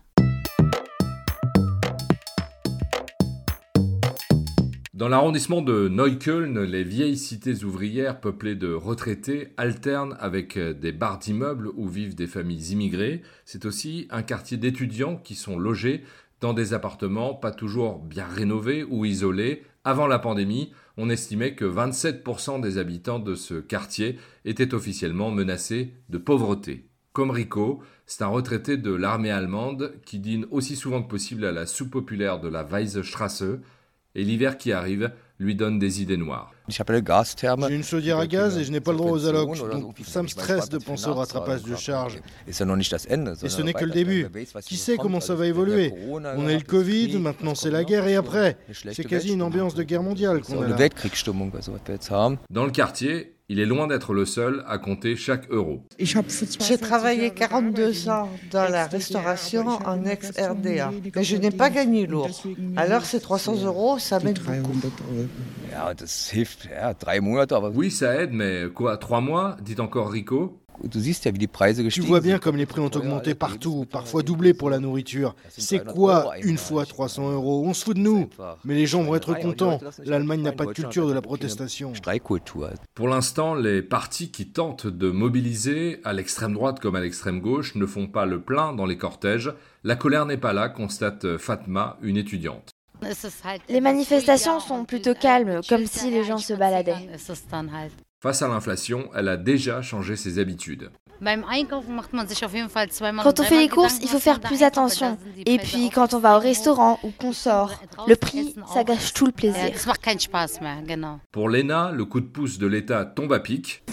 Dans 4.95 5.09
l'arrondissement 5.09 5.61
de 5.61 5.89
Neukölln, 5.89 6.63
les 6.63 6.85
vieilles 6.85 7.17
cités 7.17 7.65
ouvrières 7.65 8.21
peuplées 8.21 8.55
de 8.55 8.71
retraités 8.71 9.49
alternent 9.57 10.15
avec 10.21 10.57
des 10.57 10.93
barres 10.93 11.19
d'immeubles 11.19 11.69
où 11.75 11.85
vivent 11.87 12.15
des 12.15 12.27
familles 12.27 12.71
immigrées. 12.71 13.21
C'est 13.43 13.65
aussi 13.65 14.07
un 14.09 14.23
quartier 14.23 14.55
d'étudiants 14.55 15.17
qui 15.17 15.35
sont 15.35 15.59
logés 15.59 16.01
dans 16.41 16.53
des 16.53 16.73
appartements 16.73 17.33
pas 17.33 17.51
toujours 17.51 17.99
bien 17.99 18.27
rénovés 18.27 18.83
ou 18.83 19.05
isolés. 19.05 19.63
Avant 19.83 20.07
la 20.07 20.19
pandémie, 20.19 20.71
on 20.97 21.09
estimait 21.09 21.55
que 21.55 21.65
27% 21.65 22.61
des 22.61 22.77
habitants 22.77 23.19
de 23.19 23.35
ce 23.35 23.55
quartier 23.55 24.17
étaient 24.45 24.73
officiellement 24.73 25.31
menacés 25.31 25.93
de 26.09 26.17
pauvreté. 26.17 26.89
Comme 27.13 27.31
Rico, 27.31 27.81
c'est 28.05 28.23
un 28.23 28.27
retraité 28.27 28.77
de 28.77 28.93
l'armée 28.93 29.31
allemande 29.31 29.93
qui 30.05 30.19
dîne 30.19 30.47
aussi 30.51 30.75
souvent 30.75 31.01
que 31.01 31.07
possible 31.07 31.45
à 31.45 31.51
la 31.51 31.65
soupe 31.65 31.91
populaire 31.91 32.39
de 32.39 32.49
la 32.49 32.63
Weisestrasse, 32.63 33.43
et 34.15 34.23
l'hiver 34.23 34.57
qui 34.57 34.71
arrive 34.71 35.11
lui 35.39 35.55
donne 35.55 35.79
des 35.79 36.01
idées 36.01 36.17
noires. 36.17 36.51
J'ai 36.67 37.75
une 37.75 37.83
chaudière 37.83 38.17
à 38.17 38.25
gaz 38.25 38.57
et 38.57 38.63
je 38.63 38.71
n'ai 38.71 38.79
pas 38.79 38.91
le 38.91 38.97
droit 38.97 39.11
aux 39.11 39.25
allocs, 39.27 39.57
donc 39.79 39.95
ça 40.03 40.23
me 40.23 40.27
stresse 40.27 40.69
de 40.69 40.77
penser 40.79 41.07
au 41.07 41.13
rattrapage 41.13 41.61
de 41.63 41.75
charges. 41.75 42.19
Et 42.47 42.53
ce 42.53 42.63
n'est 43.61 43.73
que 43.73 43.85
le 43.85 43.91
début. 43.91 44.27
Qui 44.63 44.77
sait 44.77 44.97
comment 44.97 45.19
ça 45.19 45.35
va 45.35 45.45
évoluer 45.45 45.93
On 46.09 46.23
a 46.23 46.53
eu 46.53 46.57
le 46.57 46.63
Covid, 46.63 47.17
maintenant 47.19 47.53
c'est 47.53 47.69
la 47.69 47.83
guerre 47.83 48.07
et 48.07 48.15
après 48.15 48.57
C'est 48.93 49.03
quasi 49.03 49.33
une 49.33 49.41
ambiance 49.43 49.75
de 49.75 49.83
guerre 49.83 50.03
mondiale 50.03 50.41
qu'on 50.41 50.61
a 50.63 50.67
là. 50.67 50.89
Dans 52.49 52.65
le 52.65 52.71
quartier, 52.71 53.34
il 53.47 53.59
est 53.59 53.65
loin 53.65 53.87
d'être 53.87 54.13
le 54.13 54.25
seul 54.25 54.63
à 54.67 54.77
compter 54.77 55.15
chaque 55.15 55.49
euro. 55.49 55.83
J'ai 55.99 56.77
travaillé 56.77 57.31
42 57.31 58.09
ans 58.09 58.29
dans 58.51 58.69
la 58.69 58.87
restauration 58.87 59.67
en 59.85 60.03
ex-RDA, 60.05 60.91
mais 61.15 61.23
je 61.23 61.37
n'ai 61.37 61.51
pas 61.51 61.69
gagné 61.69 62.07
lourd. 62.07 62.29
Alors 62.75 63.05
ces 63.05 63.19
300 63.19 63.63
euros, 63.63 63.99
ça 63.99 64.19
m'aide 64.19 64.39
beaucoup. 64.39 64.79
Oui, 67.73 67.91
ça 67.91 68.15
aide, 68.21 68.31
mais 68.33 68.63
quoi, 68.73 68.97
trois 68.97 69.21
mois? 69.21 69.57
Dit 69.61 69.75
encore 69.79 70.11
Rico. 70.11 70.64
Tu 71.89 72.01
vois 72.01 72.19
bien 72.19 72.39
comme 72.39 72.57
les 72.57 72.65
prix 72.65 72.81
ont 72.81 72.91
augmenté 72.93 73.35
partout, 73.35 73.85
parfois 73.89 74.23
doublé 74.23 74.53
pour 74.53 74.69
la 74.69 74.79
nourriture. 74.79 75.35
C'est 75.49 75.83
quoi 75.83 76.33
une 76.41 76.57
fois 76.57 76.85
300 76.85 77.31
euros? 77.31 77.63
On 77.65 77.73
se 77.73 77.85
fout 77.85 77.95
de 77.95 78.01
nous. 78.01 78.29
Mais 78.63 78.75
les 78.75 78.85
gens 78.85 79.03
vont 79.03 79.15
être 79.15 79.33
contents. 79.39 79.79
L'Allemagne 80.03 80.41
n'a 80.41 80.51
pas 80.51 80.65
de 80.65 80.73
culture 80.73 81.07
de 81.07 81.13
la 81.13 81.21
protestation. 81.21 81.93
Pour 82.93 83.07
l'instant, 83.07 83.55
les 83.55 83.81
partis 83.81 84.31
qui 84.31 84.47
tentent 84.47 84.87
de 84.87 85.09
mobiliser, 85.09 85.99
à 86.03 86.13
l'extrême 86.13 86.53
droite 86.53 86.79
comme 86.79 86.95
à 86.95 87.01
l'extrême 87.01 87.39
gauche, 87.39 87.75
ne 87.75 87.85
font 87.85 88.07
pas 88.07 88.25
le 88.25 88.41
plein 88.41 88.73
dans 88.73 88.85
les 88.85 88.97
cortèges. 88.97 89.53
La 89.83 89.95
colère 89.95 90.25
n'est 90.25 90.37
pas 90.37 90.53
là, 90.53 90.69
constate 90.69 91.37
Fatma, 91.37 91.97
une 92.01 92.17
étudiante. 92.17 92.71
Les 93.69 93.81
manifestations 93.81 94.59
sont 94.59 94.85
plutôt 94.85 95.13
calmes, 95.13 95.61
comme 95.67 95.85
si 95.85 96.09
les 96.09 96.23
gens 96.23 96.37
se 96.37 96.53
baladaient. 96.53 97.09
Face 98.25 98.41
à 98.41 98.47
l'inflation, 98.47 99.07
elle 99.13 99.27
a 99.27 99.37
déjà 99.37 99.83
changé 99.83 100.15
ses 100.15 100.39
habitudes. 100.39 100.89
Quand 103.23 103.39
on 103.39 103.43
fait 103.43 103.59
les 103.59 103.69
courses, 103.69 103.99
il 104.01 104.09
faut 104.09 104.17
faire 104.17 104.39
plus 104.39 104.63
attention. 104.63 105.19
Et 105.45 105.59
puis 105.59 105.91
quand 105.91 106.15
on 106.15 106.17
va 106.17 106.37
au 106.37 106.39
restaurant 106.39 106.99
ou 107.03 107.11
qu'on 107.11 107.33
sort, 107.33 107.83
le 108.07 108.15
prix, 108.15 108.55
ça 108.73 108.83
gâche 108.83 109.13
tout 109.13 109.27
le 109.27 109.31
plaisir. 109.31 109.69
Pour 111.31 111.49
l'ENA, 111.49 111.91
le 111.91 112.05
coup 112.05 112.19
de 112.19 112.25
pouce 112.25 112.57
de 112.57 112.65
l'État 112.65 113.05
tombe 113.05 113.31
à 113.31 113.39
pic. 113.39 113.83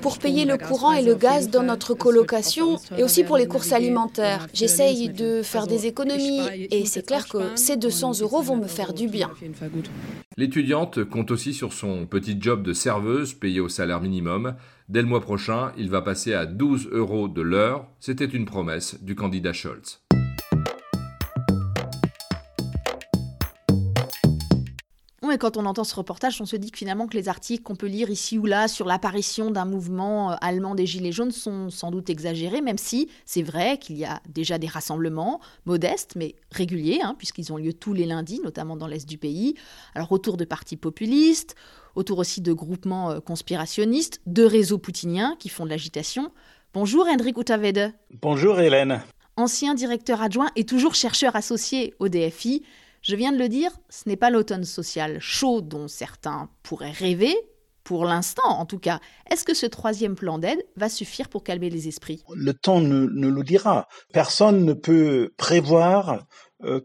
Pour 0.00 0.18
payer 0.18 0.46
le 0.46 0.56
courant 0.56 0.92
et 0.92 1.02
le 1.02 1.14
gaz 1.14 1.50
dans 1.50 1.62
notre 1.62 1.92
colocation 1.92 2.78
et 2.96 3.02
aussi 3.02 3.22
pour 3.22 3.36
les 3.36 3.46
courses 3.46 3.72
alimentaires, 3.72 4.46
j'essaye 4.54 5.10
de 5.10 5.42
faire 5.42 5.66
des 5.66 5.84
économies 5.84 6.40
et 6.70 6.86
c'est 6.86 7.06
clair 7.06 7.28
que 7.28 7.54
ces 7.54 7.76
200 7.76 8.20
euros 8.20 8.40
vont 8.40 8.56
me 8.56 8.66
faire 8.66 8.94
du 8.94 9.08
bien. 9.08 9.30
L'étudiante 10.38 11.02
compte 11.02 11.32
aussi 11.32 11.52
sur 11.52 11.72
son 11.72 12.06
petit 12.06 12.36
job 12.40 12.62
de 12.62 12.72
serveuse 12.72 13.34
payé 13.34 13.58
au 13.58 13.68
salaire 13.68 14.00
minimum. 14.00 14.54
Dès 14.88 15.02
le 15.02 15.08
mois 15.08 15.20
prochain, 15.20 15.72
il 15.76 15.90
va 15.90 16.00
passer 16.00 16.32
à 16.32 16.46
12 16.46 16.90
euros 16.92 17.26
de 17.26 17.42
l'heure. 17.42 17.88
C'était 17.98 18.24
une 18.24 18.44
promesse 18.44 19.02
du 19.02 19.16
candidat 19.16 19.52
Scholz. 19.52 19.98
Et 25.30 25.38
quand 25.38 25.56
on 25.56 25.66
entend 25.66 25.84
ce 25.84 25.94
reportage, 25.94 26.40
on 26.40 26.46
se 26.46 26.56
dit 26.56 26.70
que 26.70 26.78
finalement 26.78 27.06
que 27.06 27.16
les 27.16 27.28
articles 27.28 27.62
qu'on 27.62 27.76
peut 27.76 27.86
lire 27.86 28.10
ici 28.10 28.38
ou 28.38 28.46
là 28.46 28.68
sur 28.68 28.86
l'apparition 28.86 29.50
d'un 29.50 29.64
mouvement 29.64 30.32
euh, 30.32 30.36
allemand 30.40 30.74
des 30.74 30.86
Gilets 30.86 31.12
jaunes 31.12 31.32
sont 31.32 31.70
sans 31.70 31.90
doute 31.90 32.08
exagérés, 32.08 32.60
même 32.60 32.78
si 32.78 33.08
c'est 33.26 33.42
vrai 33.42 33.78
qu'il 33.78 33.96
y 33.96 34.04
a 34.04 34.20
déjà 34.28 34.58
des 34.58 34.66
rassemblements 34.66 35.40
modestes 35.66 36.14
mais 36.16 36.34
réguliers, 36.50 37.00
hein, 37.02 37.14
puisqu'ils 37.18 37.52
ont 37.52 37.56
lieu 37.56 37.72
tous 37.72 37.92
les 37.92 38.06
lundis, 38.06 38.40
notamment 38.42 38.76
dans 38.76 38.86
l'est 38.86 39.08
du 39.08 39.18
pays. 39.18 39.54
Alors 39.94 40.12
autour 40.12 40.36
de 40.36 40.44
partis 40.44 40.76
populistes, 40.76 41.54
autour 41.94 42.18
aussi 42.18 42.40
de 42.40 42.52
groupements 42.52 43.10
euh, 43.10 43.20
conspirationnistes, 43.20 44.20
de 44.26 44.44
réseaux 44.44 44.78
poutiniens 44.78 45.36
qui 45.38 45.48
font 45.48 45.64
de 45.64 45.70
l'agitation. 45.70 46.32
Bonjour 46.74 47.06
Hendrik 47.06 47.36
Utavede. 47.38 47.92
Bonjour 48.22 48.60
Hélène. 48.60 49.02
Ancien 49.36 49.74
directeur 49.74 50.20
adjoint 50.20 50.50
et 50.56 50.64
toujours 50.64 50.94
chercheur 50.94 51.36
associé 51.36 51.94
au 51.98 52.08
DFI. 52.08 52.62
Je 53.02 53.16
viens 53.16 53.32
de 53.32 53.38
le 53.38 53.48
dire, 53.48 53.70
ce 53.88 54.08
n'est 54.08 54.16
pas 54.16 54.30
l'automne 54.30 54.64
social 54.64 55.18
chaud 55.20 55.60
dont 55.60 55.88
certains 55.88 56.48
pourraient 56.62 56.90
rêver, 56.90 57.34
pour 57.84 58.04
l'instant 58.04 58.48
en 58.48 58.66
tout 58.66 58.78
cas. 58.78 59.00
Est-ce 59.30 59.44
que 59.44 59.54
ce 59.54 59.64
troisième 59.64 60.14
plan 60.14 60.38
d'aide 60.38 60.62
va 60.76 60.88
suffire 60.88 61.28
pour 61.28 61.42
calmer 61.42 61.70
les 61.70 61.88
esprits? 61.88 62.22
Le 62.34 62.52
temps 62.52 62.80
nous, 62.80 63.06
le 63.06 63.42
dira. 63.42 63.88
Personne 64.12 64.64
ne 64.64 64.74
peut 64.74 65.32
prévoir 65.38 66.26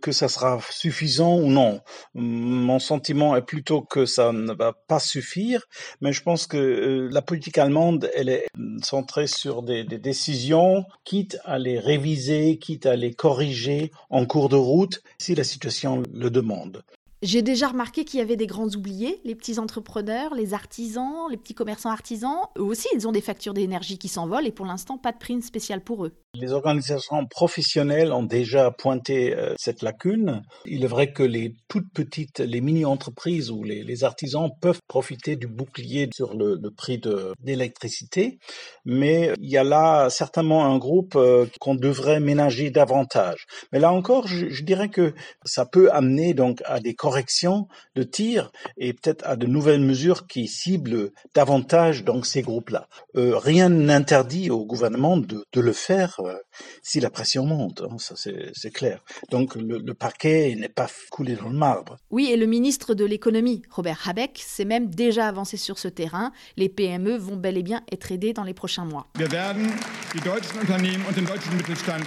que 0.02 0.12
ça 0.12 0.28
sera 0.28 0.60
suffisant 0.70 1.38
ou 1.38 1.48
non. 1.48 1.82
Mon 2.14 2.80
sentiment 2.80 3.36
est 3.36 3.42
plutôt 3.42 3.82
que 3.82 4.06
ça 4.06 4.32
ne 4.32 4.54
va 4.54 4.74
pas 4.74 5.00
suffire, 5.00 5.66
mais 6.02 6.14
je 6.14 6.22
pense 6.22 6.48
que 6.48 6.58
euh, 6.58 7.10
la 7.12 7.22
politique 7.22 7.58
allemande, 7.58 8.10
elle 8.16 8.30
est 8.30 8.46
centrée 8.84 9.28
sur 9.28 9.64
des, 9.64 9.84
des, 9.84 9.98
décisions, 9.98 10.86
quitte 11.04 11.38
à 11.44 11.58
les 11.58 11.80
réviser, 11.80 12.58
quitte 12.60 12.86
à 12.86 12.96
les 12.96 13.14
corriger 13.14 13.92
en 14.10 14.26
cours 14.26 14.50
de 14.50 14.56
route, 14.56 15.02
si 15.18 15.36
la 15.36 15.44
situation 15.44 16.04
le 16.14 16.30
demande. 16.30 16.84
J'ai 17.24 17.42
déjà 17.42 17.70
remarqué 17.70 18.04
qu'il 18.04 18.20
y 18.20 18.22
avait 18.22 18.36
des 18.36 18.48
grands 18.48 18.68
oubliés, 18.68 19.22
les 19.24 19.34
petits 19.34 19.58
entrepreneurs, 19.58 20.36
les 20.36 20.54
artisans, 20.54 21.32
les 21.32 21.38
petits 21.38 21.54
commerçants 21.54 21.90
artisans. 21.90 22.36
Eux 22.58 22.64
aussi, 22.64 22.90
ils 22.94 23.08
ont 23.08 23.14
des 23.14 23.22
factures 23.22 23.54
d'énergie 23.54 23.98
qui 23.98 24.10
s'envolent 24.10 24.46
et 24.46 24.52
pour 24.52 24.66
l'instant, 24.66 24.98
pas 24.98 25.14
de 25.14 25.18
prime 25.18 25.42
spéciale 25.42 25.82
pour 25.82 26.04
eux. 26.04 26.12
Les 26.36 26.52
organisations 26.52 27.26
professionnelles 27.26 28.12
ont 28.12 28.24
déjà 28.24 28.72
pointé 28.72 29.34
euh, 29.36 29.54
cette 29.58 29.84
lacune. 29.84 30.42
Il 30.66 30.84
est 30.84 30.88
vrai 30.88 31.14
que 31.14 31.24
les 31.24 31.56
toutes 31.70 31.94
petites, 31.94 32.40
les 32.40 32.60
mini-entreprises 32.60 33.52
ou 33.52 33.64
les, 33.64 34.04
artisans 34.04 34.50
peuvent 34.60 34.82
profiter 34.90 35.38
du 35.38 35.48
bouclier 35.48 36.10
sur 36.14 36.36
le, 36.36 36.60
prix 36.76 36.98
de 36.98 37.34
l'électricité, 37.44 38.40
mais 38.84 39.32
il 39.40 39.50
y 39.50 39.58
a 39.58 39.64
là 39.64 40.10
certainement 40.10 40.66
un 40.66 40.78
groupe 40.78 41.16
euh, 41.16 41.46
qu'on 41.62 41.76
devrait 41.76 42.20
ménager 42.20 42.70
davantage. 42.70 43.46
Mais 43.72 43.80
là 43.80 43.94
encore, 43.94 44.28
je, 44.28 44.50
je, 44.50 44.64
dirais 44.64 44.90
que 44.90 45.14
ça 45.46 45.66
peut 45.66 45.92
amener 45.92 46.34
donc 46.34 46.62
à 46.66 46.80
des 46.80 46.96
corrections 47.14 47.68
de 47.96 48.02
tir 48.02 48.52
et 48.76 48.92
peut-être 48.92 49.24
à 49.28 49.36
de 49.36 49.46
nouvelles 49.46 49.82
mesures 49.82 50.26
qui 50.26 50.48
ciblent 50.48 51.12
davantage 51.36 52.04
donc 52.04 52.26
ces 52.26 52.42
groupes-là. 52.42 52.88
Euh, 53.16 53.38
rien 53.38 53.70
n'interdit 53.70 54.50
au 54.50 54.66
gouvernement 54.66 55.18
de, 55.18 55.46
de 55.54 55.62
le 55.62 55.74
faire 55.74 56.20
euh, 56.22 56.34
si 56.82 57.00
la 57.00 57.12
pression 57.12 57.46
monte, 57.46 57.82
hein, 57.82 57.98
ça 58.00 58.16
c'est 58.18 58.72
clair. 58.72 59.04
Donc 59.30 59.54
le, 59.56 59.78
le 59.78 59.94
parquet 59.94 60.56
n'est 60.58 60.70
pas 60.70 60.88
coulé 61.12 61.36
dans 61.36 61.50
le 61.50 61.58
marbre. 61.58 61.98
Oui, 62.10 62.32
et 62.32 62.38
le 62.38 62.48
ministre 62.48 62.96
de 62.96 63.06
l'économie, 63.06 63.62
Robert 63.70 64.00
Habeck, 64.08 64.42
s'est 64.44 64.66
même 64.66 64.90
déjà 64.90 65.28
avancé 65.28 65.56
sur 65.56 65.78
ce 65.78 65.88
terrain. 65.88 66.32
Les 66.58 66.70
PME 66.70 67.16
vont 67.18 67.36
bel 67.36 67.58
et 67.58 67.64
bien 67.64 67.84
être 67.92 68.12
aidées 68.12 68.34
dans 68.34 68.44
les 68.44 68.56
prochains 68.56 68.86
mois. 68.86 69.06
Wir 69.16 69.32
werden 69.32 69.72
die 70.16 70.22
deutschen 70.22 70.60
Unternehmen 70.60 71.06
und 71.08 71.16
den 71.16 71.26
deutschen 71.26 71.56
Mittelstand 71.58 72.06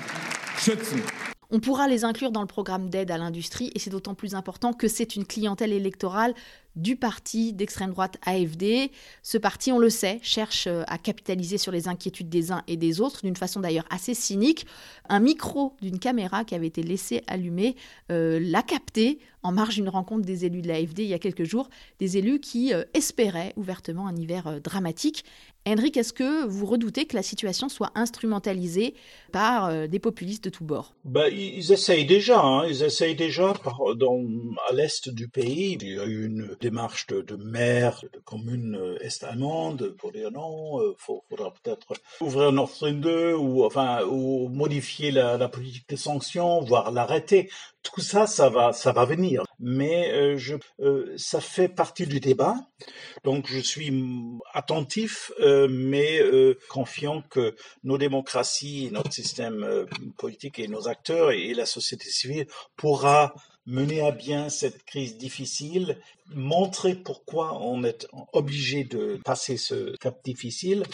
schützen. 0.59 1.01
On 1.51 1.61
pourra 1.61 1.87
les 1.87 2.05
inclure 2.05 2.33
dans 2.33 2.41
le 2.41 2.47
programme 2.47 2.91
d'aide 2.91 3.11
à 3.11 3.19
l'industrie 3.19 3.71
et 3.75 3.79
c'est 3.79 3.91
d'autant 3.91 4.15
plus 4.15 4.35
important 4.35 4.73
que 4.73 4.89
c'est 4.89 5.15
une 5.17 5.25
clientèle 5.25 5.73
électorale 5.73 6.35
du 6.77 6.97
parti 6.97 7.53
d'extrême 7.53 7.91
droite 7.91 8.19
AFD. 8.25 8.91
Ce 9.23 9.39
parti, 9.39 9.73
on 9.73 9.79
le 9.79 9.91
sait, 9.91 10.21
cherche 10.23 10.67
euh, 10.67 10.85
à 10.87 10.99
capitaliser 10.99 11.59
sur 11.59 11.73
les 11.73 11.89
inquiétudes 11.89 12.29
des 12.29 12.53
uns 12.53 12.63
et 12.69 12.77
des 12.77 13.01
autres 13.01 13.23
d'une 13.23 13.37
façon 13.37 13.61
d'ailleurs 13.61 13.87
assez 13.91 14.15
cynique. 14.15 14.67
Un 15.09 15.21
micro 15.21 15.75
d'une 15.81 15.99
caméra 15.99 16.45
qui 16.45 16.55
avait 16.55 16.67
été 16.67 16.83
laissé 16.83 17.23
allumé 17.27 17.77
euh, 18.13 18.39
l'a 18.41 18.63
capté 18.63 19.19
en 19.43 19.53
marge 19.53 19.77
d'une 19.77 19.89
rencontre 19.89 20.27
des 20.27 20.45
élus 20.45 20.61
de 20.61 20.69
l'AFD 20.69 21.01
il 21.01 21.09
y 21.09 21.15
a 21.15 21.21
quelques 21.21 21.45
jours, 21.45 21.69
des 22.01 22.19
élus 22.19 22.41
qui 22.41 22.75
euh, 22.75 22.85
espéraient 22.95 23.53
ouvertement 23.57 24.07
un 24.07 24.17
hiver 24.17 24.61
dramatique. 24.61 25.25
Henrik, 25.69 25.97
est-ce 25.97 26.13
que 26.13 26.47
vous 26.47 26.67
redoutez 26.67 27.07
que 27.07 27.17
la 27.17 27.23
situation 27.23 27.69
soit 27.69 27.91
instrumentalisée 27.97 28.95
par 29.33 29.89
des 29.89 29.99
populistes 29.99 30.45
de 30.45 30.51
tous 30.51 30.63
bords? 30.63 30.95
Ben, 31.05 31.29
Ils 31.33 31.73
essayent 31.73 32.07
déjà, 32.07 32.41
hein. 32.41 32.67
ils 32.69 32.85
essayent 32.85 33.17
déjà 33.17 33.53
dans, 33.97 34.25
à 34.69 34.73
l'est 34.75 35.09
du 35.09 35.27
pays. 35.27 35.77
Il 35.81 35.89
y 35.89 35.99
a 35.99 36.05
eu 36.05 36.27
une 36.27 36.55
démarche 36.67 37.07
de, 37.07 37.21
de 37.21 37.37
maires 37.37 38.03
de 38.13 38.19
communes 38.19 38.97
est-allemandes 39.01 39.95
pour 39.99 40.11
dire 40.11 40.33
non, 40.33 40.83
il 40.83 40.95
faudra 40.99 41.53
peut-être 41.53 41.93
ouvrir 42.21 42.51
Nord 42.51 42.71
Stream 42.71 43.01
2 43.01 43.35
ou 43.35 43.65
enfin 43.65 44.05
ou 44.05 44.49
modifier 44.49 45.13
la, 45.13 45.49
politique 45.49 45.89
de 45.89 45.97
sanctions, 45.97 46.61
voire 46.63 46.91
l'arrêter. 46.91 47.51
Tout 47.85 48.01
ça, 48.01 48.27
ça 48.27 48.49
va, 48.49 48.73
ça 48.73 48.91
va 48.91 49.05
venir. 49.05 49.45
Mais 49.61 50.37
je, 50.37 50.57
ça 51.17 51.41
fait 51.41 51.69
partie 51.69 52.07
du 52.07 52.19
débat. 52.19 52.57
Donc 53.23 53.47
je 53.47 53.61
suis 53.61 53.93
attentif, 54.53 55.31
mais 55.71 56.21
confiant 56.69 57.23
que 57.31 57.55
nos 57.85 57.97
démocraties, 57.97 58.91
notre 58.91 59.13
système 59.13 59.87
politique 60.19 60.59
et 60.59 60.67
nos 60.67 60.89
acteurs 60.89 61.31
et 61.31 61.55
la 61.55 61.67
société 61.67 62.09
civile 62.11 62.49
pourra 62.77 63.35
mener 63.67 64.01
à 64.01 64.13
bien 64.13 64.49
cette 64.49 64.85
crise 64.85 65.19
difficile, 65.19 65.99
montrer 66.29 66.95
pourquoi 66.95 67.61
on 67.61 67.85
est 67.85 68.07
obligé 68.33 68.85
de 68.85 69.21
passer 69.25 69.57
ce 69.57 69.97
cap 69.97 70.23
difficile 70.25 70.85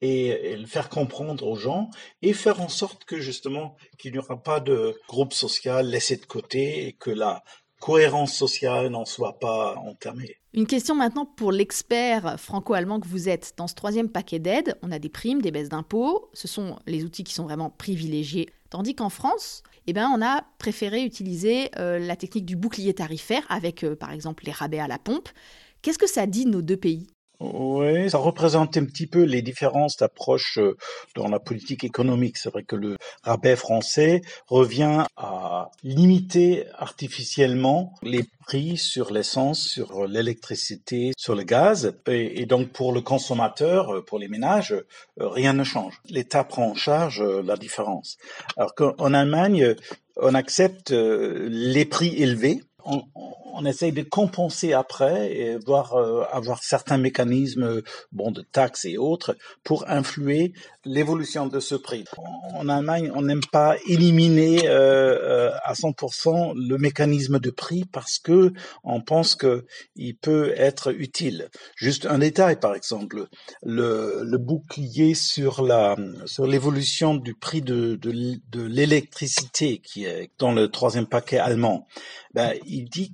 et, 0.00 0.56
le 0.56 0.66
faire 0.66 0.88
comprendre 0.88 1.46
aux 1.46 1.56
gens 1.56 1.90
et 2.20 2.32
faire 2.32 2.60
en 2.60 2.68
sorte 2.68 3.04
que 3.04 3.20
justement 3.20 3.76
qu'il 3.98 4.12
n'y 4.12 4.18
aura 4.18 4.42
pas 4.42 4.60
de 4.60 4.98
groupe 5.08 5.32
social 5.32 5.88
laissé 5.88 6.16
de 6.16 6.26
côté 6.26 6.86
et 6.86 6.92
que 6.92 7.10
la 7.10 7.42
cohérence 7.82 8.32
sociale 8.32 8.88
n'en 8.90 9.04
soit 9.04 9.40
pas 9.40 9.74
entamée. 9.76 10.36
Une 10.54 10.66
question 10.66 10.94
maintenant 10.94 11.26
pour 11.26 11.50
l'expert 11.50 12.38
franco-allemand 12.38 13.00
que 13.00 13.08
vous 13.08 13.28
êtes. 13.28 13.54
Dans 13.56 13.66
ce 13.66 13.74
troisième 13.74 14.08
paquet 14.08 14.38
d'aide, 14.38 14.76
on 14.82 14.92
a 14.92 15.00
des 15.00 15.08
primes, 15.08 15.42
des 15.42 15.50
baisses 15.50 15.68
d'impôts. 15.68 16.30
Ce 16.32 16.46
sont 16.46 16.78
les 16.86 17.04
outils 17.04 17.24
qui 17.24 17.34
sont 17.34 17.42
vraiment 17.42 17.70
privilégiés. 17.70 18.48
Tandis 18.70 18.94
qu'en 18.94 19.08
France, 19.08 19.64
eh 19.88 19.92
ben, 19.92 20.08
on 20.14 20.24
a 20.24 20.44
préféré 20.58 21.02
utiliser 21.02 21.70
euh, 21.76 21.98
la 21.98 22.14
technique 22.14 22.46
du 22.46 22.54
bouclier 22.54 22.94
tarifaire 22.94 23.44
avec, 23.48 23.82
euh, 23.82 23.96
par 23.96 24.12
exemple, 24.12 24.44
les 24.46 24.52
rabais 24.52 24.78
à 24.78 24.86
la 24.86 24.98
pompe. 24.98 25.28
Qu'est-ce 25.82 25.98
que 25.98 26.08
ça 26.08 26.26
dit 26.26 26.46
nos 26.46 26.62
deux 26.62 26.76
pays? 26.76 27.08
Oui, 27.42 28.08
ça 28.08 28.18
représente 28.18 28.76
un 28.76 28.84
petit 28.84 29.08
peu 29.08 29.22
les 29.22 29.42
différences 29.42 29.96
d'approche 29.96 30.58
euh, 30.58 30.76
dans 31.16 31.26
la 31.26 31.40
politique 31.40 31.82
économique. 31.82 32.36
C'est 32.36 32.50
vrai 32.50 32.62
que 32.62 32.76
le 32.76 32.96
rabais 33.24 33.56
français 33.56 34.22
revient 34.46 35.04
à 35.16 35.70
limiter 35.82 36.66
artificiellement 36.78 37.94
les 38.02 38.24
prix 38.46 38.76
sur 38.76 39.12
l'essence, 39.12 39.60
sur 39.60 40.06
l'électricité, 40.06 41.12
sur 41.16 41.34
le 41.34 41.42
gaz. 41.42 41.94
Et, 42.06 42.46
donc 42.46 42.68
pour 42.70 42.92
le 42.92 43.00
consommateur, 43.00 43.92
euh, 43.92 44.04
pour 44.04 44.20
les 44.20 44.28
ménages, 44.28 44.72
euh, 44.72 45.28
rien 45.28 45.52
ne 45.52 45.64
change. 45.64 46.00
L'État 46.08 46.44
prend 46.44 46.68
en 46.68 46.74
charge 46.74 47.22
la 47.22 47.56
différence. 47.56 48.18
Alors 48.56 48.74
qu'en 48.74 49.14
Allemagne, 49.14 49.74
on 50.16 50.34
accepte 50.34 50.90
les 50.92 51.84
prix 51.86 52.14
élevés 52.22 52.62
on, 53.52 53.64
essaye 53.64 53.92
de 53.92 54.02
compenser 54.02 54.72
après 54.72 55.32
et 55.32 55.56
voir 55.58 55.94
euh, 55.94 56.24
avoir 56.32 56.62
certains 56.62 56.98
mécanismes 56.98 57.82
bon 58.12 58.30
de 58.30 58.42
taxes 58.42 58.84
et 58.84 58.98
autres 58.98 59.36
pour 59.64 59.88
influer 59.88 60.52
l'évolution 60.84 61.46
de 61.46 61.60
ce 61.60 61.74
prix. 61.74 62.04
En 62.54 62.68
Allemagne, 62.68 63.10
on 63.14 63.22
n'aime 63.22 63.44
pas 63.52 63.76
éliminer 63.86 64.68
euh, 64.68 65.18
euh 65.22 65.50
à 65.64 65.74
100% 65.74 66.54
le 66.56 66.76
mécanisme 66.78 67.38
de 67.38 67.50
prix 67.50 67.84
parce 67.84 68.18
que 68.18 68.52
on 68.84 69.00
pense 69.00 69.34
que 69.36 69.64
il 69.96 70.16
peut 70.16 70.52
être 70.56 70.92
utile. 70.92 71.48
Juste 71.76 72.06
un 72.06 72.18
détail 72.18 72.56
par 72.58 72.74
exemple, 72.74 73.26
le, 73.62 74.22
le 74.24 74.38
bouclier 74.38 75.14
sur 75.14 75.62
la 75.62 75.96
sur 76.26 76.46
l'évolution 76.46 77.14
du 77.14 77.34
prix 77.34 77.62
de, 77.62 77.96
de, 77.96 78.12
de 78.50 78.62
l'électricité 78.62 79.78
qui 79.78 80.04
est 80.04 80.30
dans 80.38 80.52
le 80.52 80.68
troisième 80.68 81.06
paquet 81.06 81.38
allemand 81.38 81.86
ben, 82.34 82.54
il 82.66 82.88
dit 82.88 83.12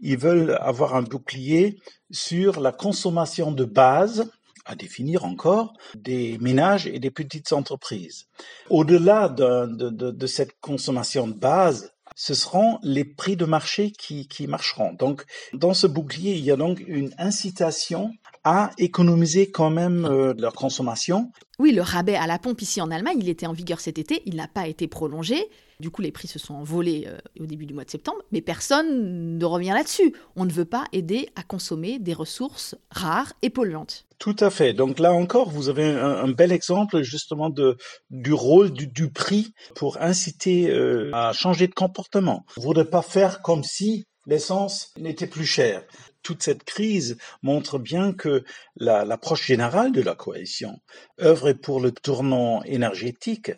qu'ils 0.00 0.18
veulent 0.18 0.56
avoir 0.60 0.94
un 0.94 1.02
bouclier 1.02 1.78
sur 2.10 2.60
la 2.60 2.72
consommation 2.72 3.52
de 3.52 3.64
base 3.64 4.30
à 4.64 4.74
définir 4.76 5.24
encore, 5.24 5.74
des 5.96 6.38
ménages 6.38 6.86
et 6.86 6.98
des 6.98 7.10
petites 7.10 7.52
entreprises. 7.52 8.26
Au-delà 8.70 9.28
de, 9.28 9.66
de, 9.66 10.10
de, 10.10 10.26
cette 10.26 10.52
consommation 10.60 11.26
de 11.26 11.32
base, 11.32 11.92
ce 12.14 12.34
seront 12.34 12.78
les 12.82 13.04
prix 13.04 13.36
de 13.36 13.44
marché 13.44 13.90
qui, 13.90 14.28
qui 14.28 14.46
marcheront. 14.46 14.92
Donc, 14.92 15.24
dans 15.52 15.74
ce 15.74 15.86
bouclier, 15.86 16.34
il 16.34 16.44
y 16.44 16.50
a 16.50 16.56
donc 16.56 16.80
une 16.86 17.12
incitation 17.18 18.12
à 18.44 18.70
économiser 18.78 19.50
quand 19.50 19.70
même 19.70 20.04
euh, 20.04 20.34
leur 20.36 20.52
consommation. 20.52 21.30
Oui, 21.58 21.72
le 21.72 21.82
rabais 21.82 22.16
à 22.16 22.26
la 22.26 22.38
pompe 22.38 22.60
ici 22.62 22.80
en 22.80 22.90
Allemagne, 22.90 23.18
il 23.20 23.28
était 23.28 23.46
en 23.46 23.52
vigueur 23.52 23.80
cet 23.80 23.98
été, 23.98 24.22
il 24.26 24.36
n'a 24.36 24.48
pas 24.48 24.66
été 24.66 24.88
prolongé. 24.88 25.48
Du 25.78 25.90
coup, 25.90 26.02
les 26.02 26.12
prix 26.12 26.28
se 26.28 26.38
sont 26.38 26.54
envolés 26.54 27.04
euh, 27.08 27.18
au 27.40 27.46
début 27.46 27.66
du 27.66 27.74
mois 27.74 27.84
de 27.84 27.90
septembre, 27.90 28.18
mais 28.30 28.40
personne 28.40 29.38
ne 29.38 29.44
revient 29.44 29.72
là-dessus. 29.74 30.14
On 30.36 30.44
ne 30.44 30.52
veut 30.52 30.64
pas 30.64 30.84
aider 30.92 31.28
à 31.36 31.42
consommer 31.42 31.98
des 31.98 32.14
ressources 32.14 32.76
rares 32.90 33.32
et 33.42 33.50
polluantes. 33.50 34.06
Tout 34.18 34.36
à 34.38 34.50
fait. 34.50 34.72
Donc 34.72 34.98
là 34.98 35.12
encore, 35.12 35.50
vous 35.50 35.68
avez 35.68 35.84
un, 35.84 36.28
bel 36.28 36.52
exemple 36.52 37.02
justement 37.02 37.50
de, 37.50 37.76
du 38.10 38.32
rôle 38.32 38.70
du, 38.70 39.10
prix 39.10 39.52
pour 39.74 40.00
inciter 40.00 40.70
euh, 40.70 41.10
à 41.12 41.32
changer 41.32 41.66
de 41.66 41.74
comportement. 41.74 42.44
Vous 42.56 42.74
ne 42.74 42.84
pas 42.84 43.02
faire 43.02 43.42
comme 43.42 43.64
si 43.64 44.06
l'essence 44.26 44.92
n'était 44.96 45.26
plus 45.26 45.46
chère 45.46 45.82
toute 46.22 46.42
cette 46.42 46.64
crise 46.64 47.16
montre 47.42 47.78
bien 47.78 48.12
que 48.12 48.44
l'approche 48.76 49.46
générale 49.46 49.92
de 49.92 50.02
la 50.02 50.14
coalition 50.14 50.80
œuvre 51.20 51.52
pour 51.52 51.80
le 51.80 51.92
tournant 51.92 52.62
énergétique, 52.64 53.52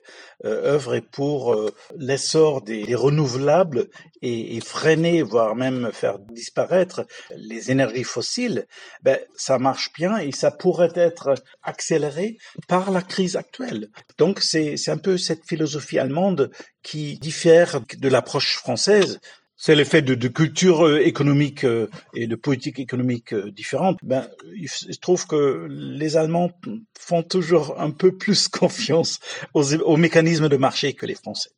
euh, 0.45 0.75
œuvre 0.75 0.99
pour 1.01 1.55
euh, 1.55 1.75
l'essor 1.97 2.63
des, 2.63 2.95
renouvelables 2.95 3.89
et, 4.23 4.61
freiner, 4.61 5.23
voire 5.23 5.55
même 5.55 5.91
faire 5.93 6.19
disparaître 6.19 7.07
les 7.37 7.71
énergies 7.71 8.05
fossiles, 8.05 8.67
ben, 9.03 9.19
ça 9.37 9.59
marche 9.59 9.93
bien 9.93 10.17
et 10.19 10.33
ça 10.33 10.51
pourrait 10.51 10.93
être 10.95 11.35
accéléré 11.63 12.39
par 12.69 12.91
la 12.91 13.03
crise 13.03 13.37
actuelle. 13.37 13.89
Donc 14.19 14.41
c'est 14.41 14.77
un 14.89 14.97
peu 14.97 15.19
cette 15.19 15.47
philosophie 15.47 15.99
allemande 15.99 16.51
qui 16.83 17.19
diffère 17.19 17.81
de 17.99 18.09
l'approche 18.09 18.57
française 18.57 19.21
c'est 19.57 19.75
l'effet 19.75 20.03
de, 20.03 20.15
de, 20.15 20.29
culture 20.29 20.87
euh, 20.87 20.99
économique 20.99 21.65
euh, 21.65 21.89
et 22.15 22.27
de 22.27 22.37
politique 22.37 22.79
économique 22.79 23.33
euh, 23.33 23.51
différente. 23.51 23.99
Ben, 24.03 24.29
il 24.57 24.69
se 24.69 24.99
trouve 25.01 25.27
que 25.27 25.67
les 25.71 26.17
Allemands 26.17 26.51
font 26.99 27.23
toujours 27.23 27.81
un 27.81 27.91
peu 27.91 28.17
plus 28.17 28.49
confiance 28.49 29.21
aux, 29.55 29.97
mécanismes 29.97 30.49
de 30.49 30.57
marché 30.57 30.95
que 30.95 31.07
les 31.07 31.15
Français. 31.15 31.51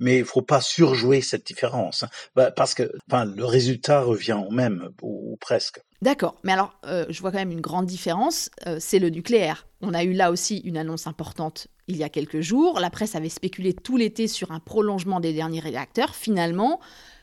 Mais 0.00 0.18
il 0.18 0.24
faut 0.24 0.42
pas 0.42 0.60
surjouer 0.60 1.20
cette 1.22 1.44
différence, 1.44 2.04
hein. 2.04 2.08
ben, 2.36 2.52
parce 2.54 2.74
que 2.74 2.84
le 3.10 3.44
résultat 3.44 4.02
revient 4.02 4.38
au 4.46 4.52
même, 4.52 4.90
ou, 5.02 5.36
presque. 5.40 5.80
D'accord, 6.02 6.36
mais 6.44 6.52
alors 6.52 6.78
je 6.84 7.20
vois 7.20 7.32
quand 7.32 7.38
même 7.38 7.50
une 7.50 7.60
grande 7.60 7.86
différence, 7.86 8.48
c'est 8.78 9.00
le 9.00 9.10
nucléaire. 9.10 9.66
On 9.80 9.94
a 9.94 10.04
eu 10.04 10.12
là 10.12 10.30
aussi 10.30 10.58
une 10.58 10.76
annonce 10.76 11.08
importante 11.08 11.66
il 11.88 11.96
y 11.96 12.04
a 12.04 12.08
quelques 12.08 12.42
jours. 12.42 12.78
La 12.78 12.90
presse 12.90 13.16
avait 13.16 13.28
spéculé 13.28 13.72
tout 13.74 13.96
l'été 13.96 14.28
sur 14.28 14.52
un 14.52 14.60
prolongement 14.60 15.18
des 15.18 15.32
derniers 15.32 15.58
réacteurs. 15.58 16.14
Finalement, 16.14 16.78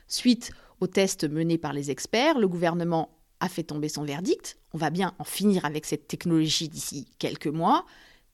Suite 0.08 0.52
aux 0.80 0.86
tests 0.86 1.28
menés 1.28 1.58
par 1.58 1.72
les 1.72 1.90
experts, 1.90 2.38
le 2.38 2.48
gouvernement 2.48 3.10
a 3.40 3.48
fait 3.48 3.62
tomber 3.62 3.88
son 3.88 4.04
verdict. 4.04 4.58
On 4.72 4.78
va 4.78 4.90
bien 4.90 5.14
en 5.18 5.24
finir 5.24 5.64
avec 5.64 5.84
cette 5.84 6.08
technologie 6.08 6.68
d'ici 6.68 7.08
quelques 7.18 7.46
mois. 7.46 7.84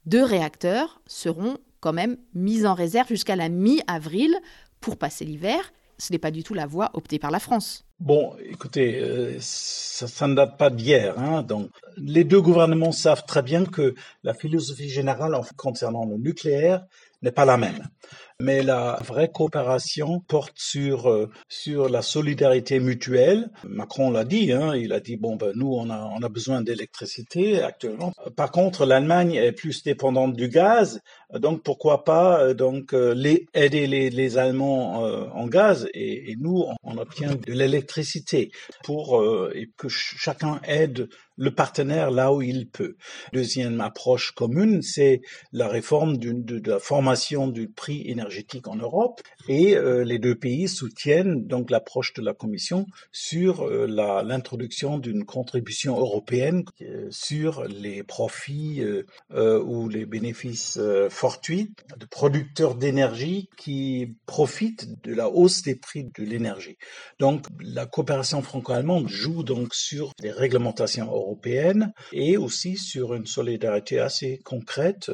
Deux 0.07 0.25
réacteurs 0.25 1.01
seront 1.07 1.59
quand 1.81 1.93
même 1.93 2.17
mis 2.35 2.67
en 2.67 2.75
réserve 2.75 3.09
jusqu'à 3.09 3.37
la 3.37 3.49
mi-avril 3.49 4.37
pour 4.81 4.97
passer 4.97 5.25
l'hiver. 5.25 5.73
Ce 5.99 6.13
n'est 6.13 6.19
pas 6.19 6.31
du 6.31 6.43
tout 6.43 6.55
la 6.55 6.67
voie 6.67 6.91
optée 6.95 7.19
par 7.19 7.31
la 7.31 7.39
France. 7.39 7.85
Bon, 8.01 8.35
écoutez, 8.45 8.99
euh, 8.99 9.37
ça, 9.39 10.27
ne 10.27 10.35
date 10.35 10.59
pas 10.59 10.71
d'hier. 10.71 11.17
Hein, 11.19 11.43
donc, 11.43 11.69
les 11.97 12.25
deux 12.25 12.41
gouvernements 12.41 12.91
savent 12.91 13.25
très 13.27 13.43
bien 13.43 13.65
que 13.65 13.95
la 14.25 14.35
philosophie 14.35 14.89
générale 14.89 15.41
concernant 15.57 16.05
le 16.05 16.17
nucléaire 16.17 16.85
n'est 17.23 17.31
pas 17.31 17.45
la 17.45 17.57
même 17.57 17.89
mais 18.43 18.63
la 18.63 18.99
vraie 19.05 19.31
coopération 19.31 20.21
porte 20.21 20.55
sur 20.57 21.09
euh, 21.09 21.31
sur 21.49 21.89
la 21.89 22.03
solidarité 22.03 22.81
mutuelle. 22.81 23.51
Macron 23.65 24.11
l'a 24.11 24.25
dit, 24.25 24.53
hein, 24.53 24.75
il 24.75 24.93
a 24.93 25.01
dit 25.01 25.17
bon 25.17 25.37
ben 25.37 25.53
nous 25.55 25.73
on 25.73 25.89
a 25.91 26.11
on 26.15 26.23
a 26.23 26.29
besoin 26.29 26.61
d'électricité 26.61 27.63
actuellement. 27.63 28.13
Par 28.37 28.51
contre, 28.51 28.85
l'Allemagne 28.85 29.35
est 29.35 29.53
plus 29.53 29.85
dépendante 29.85 30.35
du 30.35 30.49
gaz, 30.49 31.01
donc 31.33 31.63
pourquoi 31.63 32.05
pas 32.05 32.41
euh, 32.41 32.55
donc 32.55 32.93
euh, 32.95 33.15
les, 33.15 33.47
aider 33.55 33.87
les, 33.87 34.11
les 34.11 34.39
Allemands 34.39 35.03
en 35.35 35.47
gaz 35.47 35.89
et, 35.95 36.33
et, 36.33 36.37
nous 36.39 36.65
on, 36.83 36.99
obtient 36.99 37.35
de 37.35 37.53
l'électricité 37.53 38.51
pour 38.83 39.23
et 39.55 39.71
que 39.77 39.89
chacun 39.89 40.61
aide 40.67 41.09
le 41.37 41.55
partenaire 41.55 42.11
là 42.11 42.33
où 42.33 42.43
il 42.43 42.69
peut. 42.69 42.97
Deuxième 43.33 43.81
approche 43.81 44.33
commune, 44.33 44.83
c'est 44.83 45.23
la 45.53 45.69
réforme 45.69 46.17
de, 46.17 46.63
la 46.69 46.79
formation 46.79 47.49
du 47.49 47.69
prix 47.69 48.03
énergétique 48.07 48.32
en 48.67 48.77
Europe 48.77 49.21
et 49.49 49.77
euh, 49.77 50.05
les 50.05 50.19
deux 50.19 50.35
pays 50.35 50.69
soutiennent 50.69 51.47
donc 51.47 51.71
l'approche 51.71 52.13
de 52.15 52.23
la 52.23 52.35
Commission 52.35 52.87
sur 53.11 53.63
euh, 53.63 53.87
l'introduction 53.87 54.99
d'une 54.99 55.25
contribution 55.25 55.99
européenne 55.99 56.65
euh, 56.83 57.09
sur 57.11 57.65
les 57.65 58.03
profits 58.03 58.83
ou 59.33 59.89
les 59.89 60.07
bénéfices 60.07 60.79
fortuits 61.09 61.73
de 61.99 62.07
producteurs 62.07 62.75
d'énergie 62.75 63.49
qui 63.57 64.15
profitent 64.27 65.03
de 65.03 65.15
la 65.15 65.29
hausse 65.29 65.63
des 65.63 65.75
prix 65.75 66.05
de 66.05 66.25
l'énergie. 66.25 66.77
Donc 67.19 67.47
la 67.61 67.87
coopération 67.87 68.43
franco-allemande 68.43 69.09
joue 69.09 69.43
donc 69.43 69.75
sur 69.75 70.13
les 70.21 70.31
réglementations 70.31 71.07
européennes 71.07 71.33
européenne 71.33 71.93
et 72.13 72.37
aussi 72.37 72.77
sur 72.77 73.15
une 73.15 73.27
solidarité 73.27 73.99
assez 73.99 74.39
concrète 74.45 75.11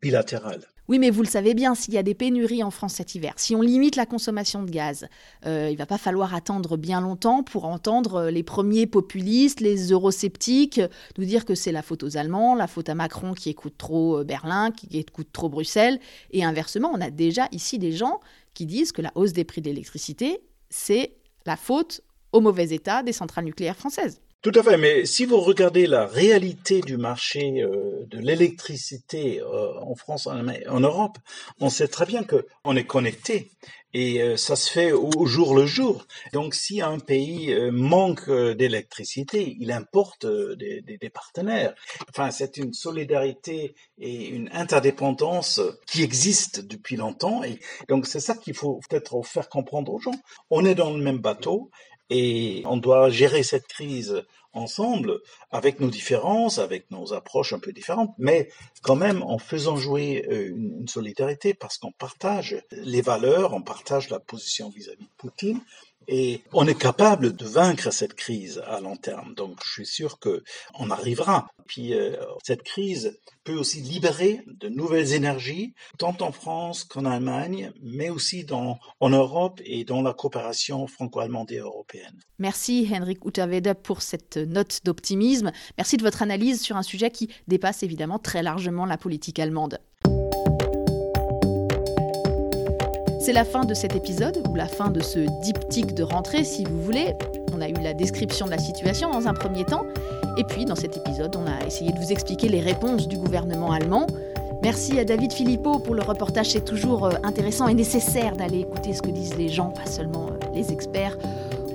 bilatérale. 0.00 0.71
Oui, 0.88 0.98
mais 0.98 1.10
vous 1.10 1.22
le 1.22 1.28
savez 1.28 1.54
bien, 1.54 1.76
s'il 1.76 1.94
y 1.94 1.98
a 1.98 2.02
des 2.02 2.14
pénuries 2.14 2.64
en 2.64 2.72
France 2.72 2.94
cet 2.94 3.14
hiver, 3.14 3.34
si 3.36 3.54
on 3.54 3.62
limite 3.62 3.94
la 3.94 4.04
consommation 4.04 4.64
de 4.64 4.70
gaz, 4.70 5.06
euh, 5.46 5.68
il 5.70 5.76
va 5.76 5.86
pas 5.86 5.96
falloir 5.96 6.34
attendre 6.34 6.76
bien 6.76 7.00
longtemps 7.00 7.44
pour 7.44 7.66
entendre 7.66 8.16
euh, 8.16 8.30
les 8.32 8.42
premiers 8.42 8.88
populistes, 8.88 9.60
les 9.60 9.92
eurosceptiques, 9.92 10.80
nous 11.18 11.24
dire 11.24 11.44
que 11.44 11.54
c'est 11.54 11.70
la 11.70 11.82
faute 11.82 12.02
aux 12.02 12.16
Allemands, 12.16 12.56
la 12.56 12.66
faute 12.66 12.88
à 12.88 12.96
Macron 12.96 13.32
qui 13.32 13.48
écoute 13.48 13.78
trop 13.78 14.24
Berlin, 14.24 14.72
qui 14.72 14.98
écoute 14.98 15.28
trop 15.32 15.48
Bruxelles. 15.48 16.00
Et 16.32 16.42
inversement, 16.42 16.90
on 16.92 17.00
a 17.00 17.10
déjà 17.10 17.46
ici 17.52 17.78
des 17.78 17.92
gens 17.92 18.18
qui 18.52 18.66
disent 18.66 18.90
que 18.90 19.02
la 19.02 19.12
hausse 19.14 19.32
des 19.32 19.44
prix 19.44 19.60
de 19.60 19.68
l'électricité, 19.68 20.40
c'est 20.68 21.14
la 21.46 21.56
faute 21.56 22.00
au 22.32 22.40
mauvais 22.40 22.70
état 22.70 23.04
des 23.04 23.12
centrales 23.12 23.44
nucléaires 23.44 23.76
françaises. 23.76 24.20
Tout 24.42 24.50
à 24.56 24.64
fait, 24.64 24.76
mais 24.76 25.06
si 25.06 25.24
vous 25.24 25.38
regardez 25.38 25.86
la 25.86 26.04
réalité 26.04 26.80
du 26.80 26.96
marché 26.96 27.62
euh, 27.62 28.04
de 28.08 28.18
l'électricité 28.18 29.40
euh, 29.40 29.78
en 29.80 29.94
France, 29.94 30.26
en, 30.26 30.80
Europe, 30.80 31.16
on 31.60 31.70
sait 31.70 31.86
très 31.86 32.06
bien 32.06 32.24
que 32.24 32.44
on 32.64 32.74
est 32.74 32.82
connecté 32.82 33.52
et 33.94 34.20
euh, 34.20 34.36
ça 34.36 34.56
se 34.56 34.68
fait 34.68 34.90
au 34.90 35.26
jour 35.26 35.54
le 35.54 35.64
jour. 35.64 36.08
Donc, 36.32 36.56
si 36.56 36.80
un 36.80 36.98
pays 36.98 37.54
manque 37.70 38.28
d'électricité, 38.28 39.56
il 39.60 39.70
importe 39.70 40.26
des, 40.26 40.80
des, 40.80 40.98
des, 40.98 41.10
partenaires. 41.10 41.74
Enfin, 42.08 42.32
c'est 42.32 42.56
une 42.56 42.72
solidarité 42.72 43.76
et 44.00 44.26
une 44.26 44.48
interdépendance 44.52 45.60
qui 45.86 46.02
existe 46.02 46.66
depuis 46.66 46.96
longtemps. 46.96 47.44
Et 47.44 47.60
donc, 47.88 48.06
c'est 48.06 48.18
ça 48.18 48.34
qu'il 48.34 48.54
faut 48.54 48.80
peut-être 48.88 49.22
faire 49.22 49.48
comprendre 49.48 49.92
aux 49.92 50.00
gens. 50.00 50.20
On 50.50 50.64
est 50.64 50.74
dans 50.74 50.90
le 50.90 51.00
même 51.00 51.18
bateau 51.18 51.70
et 52.12 52.62
on 52.66 52.76
doit 52.76 53.08
gérer 53.10 53.42
cette 53.42 53.66
crise 53.66 54.22
ensemble 54.52 55.20
avec 55.50 55.80
nos 55.80 55.88
différences, 55.88 56.58
avec 56.58 56.90
nos 56.90 57.14
approches 57.14 57.54
un 57.54 57.58
peu 57.58 57.72
différentes, 57.72 58.14
mais 58.18 58.50
quand 58.82 58.96
même 58.96 59.22
en 59.22 59.38
faisant 59.38 59.76
jouer 59.76 60.26
euh, 60.30 60.48
une, 60.50 60.88
solidarité 60.88 61.54
parce 61.54 61.78
qu'on 61.78 61.92
partage 61.92 62.62
les 62.70 63.00
valeurs, 63.00 63.54
on 63.54 63.62
partage 63.62 64.10
la 64.10 64.20
position 64.20 64.68
vis-à-vis 64.68 65.04
-vis 65.04 65.08
de 65.08 65.16
Poutine 65.16 65.60
et 66.08 66.42
on 66.52 66.66
est 66.66 66.78
capable 66.78 67.34
de 67.34 67.44
vaincre 67.44 67.92
cette 67.92 68.14
crise 68.14 68.62
à 68.66 68.80
long 68.80 68.96
terme. 68.96 69.34
Donc 69.34 69.58
je 69.64 69.72
suis 69.72 69.86
sûr 69.86 70.18
que 70.18 70.42
on 70.78 70.90
arrivera. 70.90 71.48
Puis 71.66 71.94
euh, 71.94 72.16
cette 72.42 72.62
crise 72.62 73.18
peut 73.44 73.54
aussi 73.54 73.80
libérer 73.80 74.40
de 74.46 74.68
nouvelles 74.68 75.14
énergies, 75.14 75.74
tant 75.98 76.16
en 76.20 76.32
France 76.32 76.84
qu'en 76.84 77.04
Allemagne, 77.04 77.72
mais 77.82 78.10
aussi 78.10 78.44
dans, 78.44 78.78
en 79.00 79.10
Europe 79.10 79.60
et 79.64 79.84
dans 79.84 80.02
la 80.02 80.12
coopération 80.12 80.86
franco-allemande 80.86 81.50
et 81.50 81.58
européenne. 81.58 82.20
Merci 82.38 82.88
Henrik 82.92 83.24
Utterwede 83.24 83.74
pour 83.74 84.02
cette 84.02 84.36
note 84.36 84.80
d'optimisme. 84.84 85.52
Merci 85.78 85.96
de 85.96 86.02
votre 86.02 86.22
analyse 86.22 86.60
sur 86.60 86.76
un 86.76 86.82
sujet 86.82 87.10
qui 87.10 87.30
dépasse 87.48 87.82
évidemment 87.82 88.18
très 88.18 88.42
largement 88.42 88.86
la 88.86 88.98
politique 88.98 89.38
allemande. 89.38 89.78
C'est 93.22 93.32
la 93.32 93.44
fin 93.44 93.64
de 93.64 93.72
cet 93.72 93.94
épisode, 93.94 94.42
ou 94.50 94.56
la 94.56 94.66
fin 94.66 94.90
de 94.90 94.98
ce 94.98 95.20
diptyque 95.42 95.94
de 95.94 96.02
rentrée, 96.02 96.42
si 96.42 96.64
vous 96.64 96.82
voulez. 96.82 97.14
On 97.54 97.60
a 97.60 97.68
eu 97.68 97.74
la 97.74 97.94
description 97.94 98.46
de 98.46 98.50
la 98.50 98.58
situation 98.58 99.12
dans 99.12 99.28
un 99.28 99.32
premier 99.32 99.64
temps, 99.64 99.86
et 100.36 100.42
puis 100.42 100.64
dans 100.64 100.74
cet 100.74 100.96
épisode, 100.96 101.36
on 101.36 101.46
a 101.46 101.64
essayé 101.64 101.92
de 101.92 101.98
vous 102.00 102.10
expliquer 102.10 102.48
les 102.48 102.58
réponses 102.58 103.06
du 103.06 103.16
gouvernement 103.16 103.70
allemand. 103.70 104.08
Merci 104.64 104.98
à 104.98 105.04
David 105.04 105.32
Philippot 105.32 105.78
pour 105.78 105.94
le 105.94 106.02
reportage. 106.02 106.50
C'est 106.50 106.64
toujours 106.64 107.06
euh, 107.06 107.12
intéressant 107.22 107.68
et 107.68 107.74
nécessaire 107.74 108.34
d'aller 108.34 108.62
écouter 108.62 108.92
ce 108.92 109.02
que 109.02 109.10
disent 109.10 109.36
les 109.36 109.48
gens, 109.48 109.70
pas 109.70 109.88
seulement 109.88 110.26
euh, 110.26 110.46
les 110.52 110.72
experts, 110.72 111.16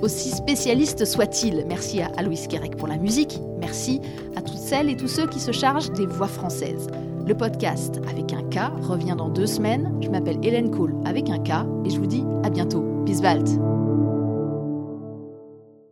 aussi 0.02 0.28
spécialistes 0.28 1.06
soient-ils. 1.06 1.64
Merci 1.66 2.02
à 2.02 2.10
Aloïs 2.18 2.46
Kerek 2.46 2.76
pour 2.76 2.88
la 2.88 2.98
musique. 2.98 3.40
Merci 3.58 4.02
à 4.36 4.42
toutes 4.42 4.58
celles 4.58 4.90
et 4.90 4.96
tous 4.98 5.08
ceux 5.08 5.26
qui 5.26 5.40
se 5.40 5.52
chargent 5.52 5.92
des 5.92 6.04
voix 6.04 6.28
françaises. 6.28 6.88
Le 7.28 7.34
podcast 7.34 8.00
avec 8.08 8.32
un 8.32 8.42
K 8.42 8.72
revient 8.80 9.14
dans 9.14 9.28
deux 9.28 9.46
semaines. 9.46 9.92
Je 10.00 10.08
m'appelle 10.08 10.38
Hélène 10.42 10.70
Kohl 10.70 10.94
avec 11.04 11.28
un 11.28 11.38
K 11.38 11.66
et 11.84 11.90
je 11.90 11.98
vous 11.98 12.06
dis 12.06 12.24
à 12.42 12.48
bientôt. 12.48 12.82
Bald. 13.20 13.77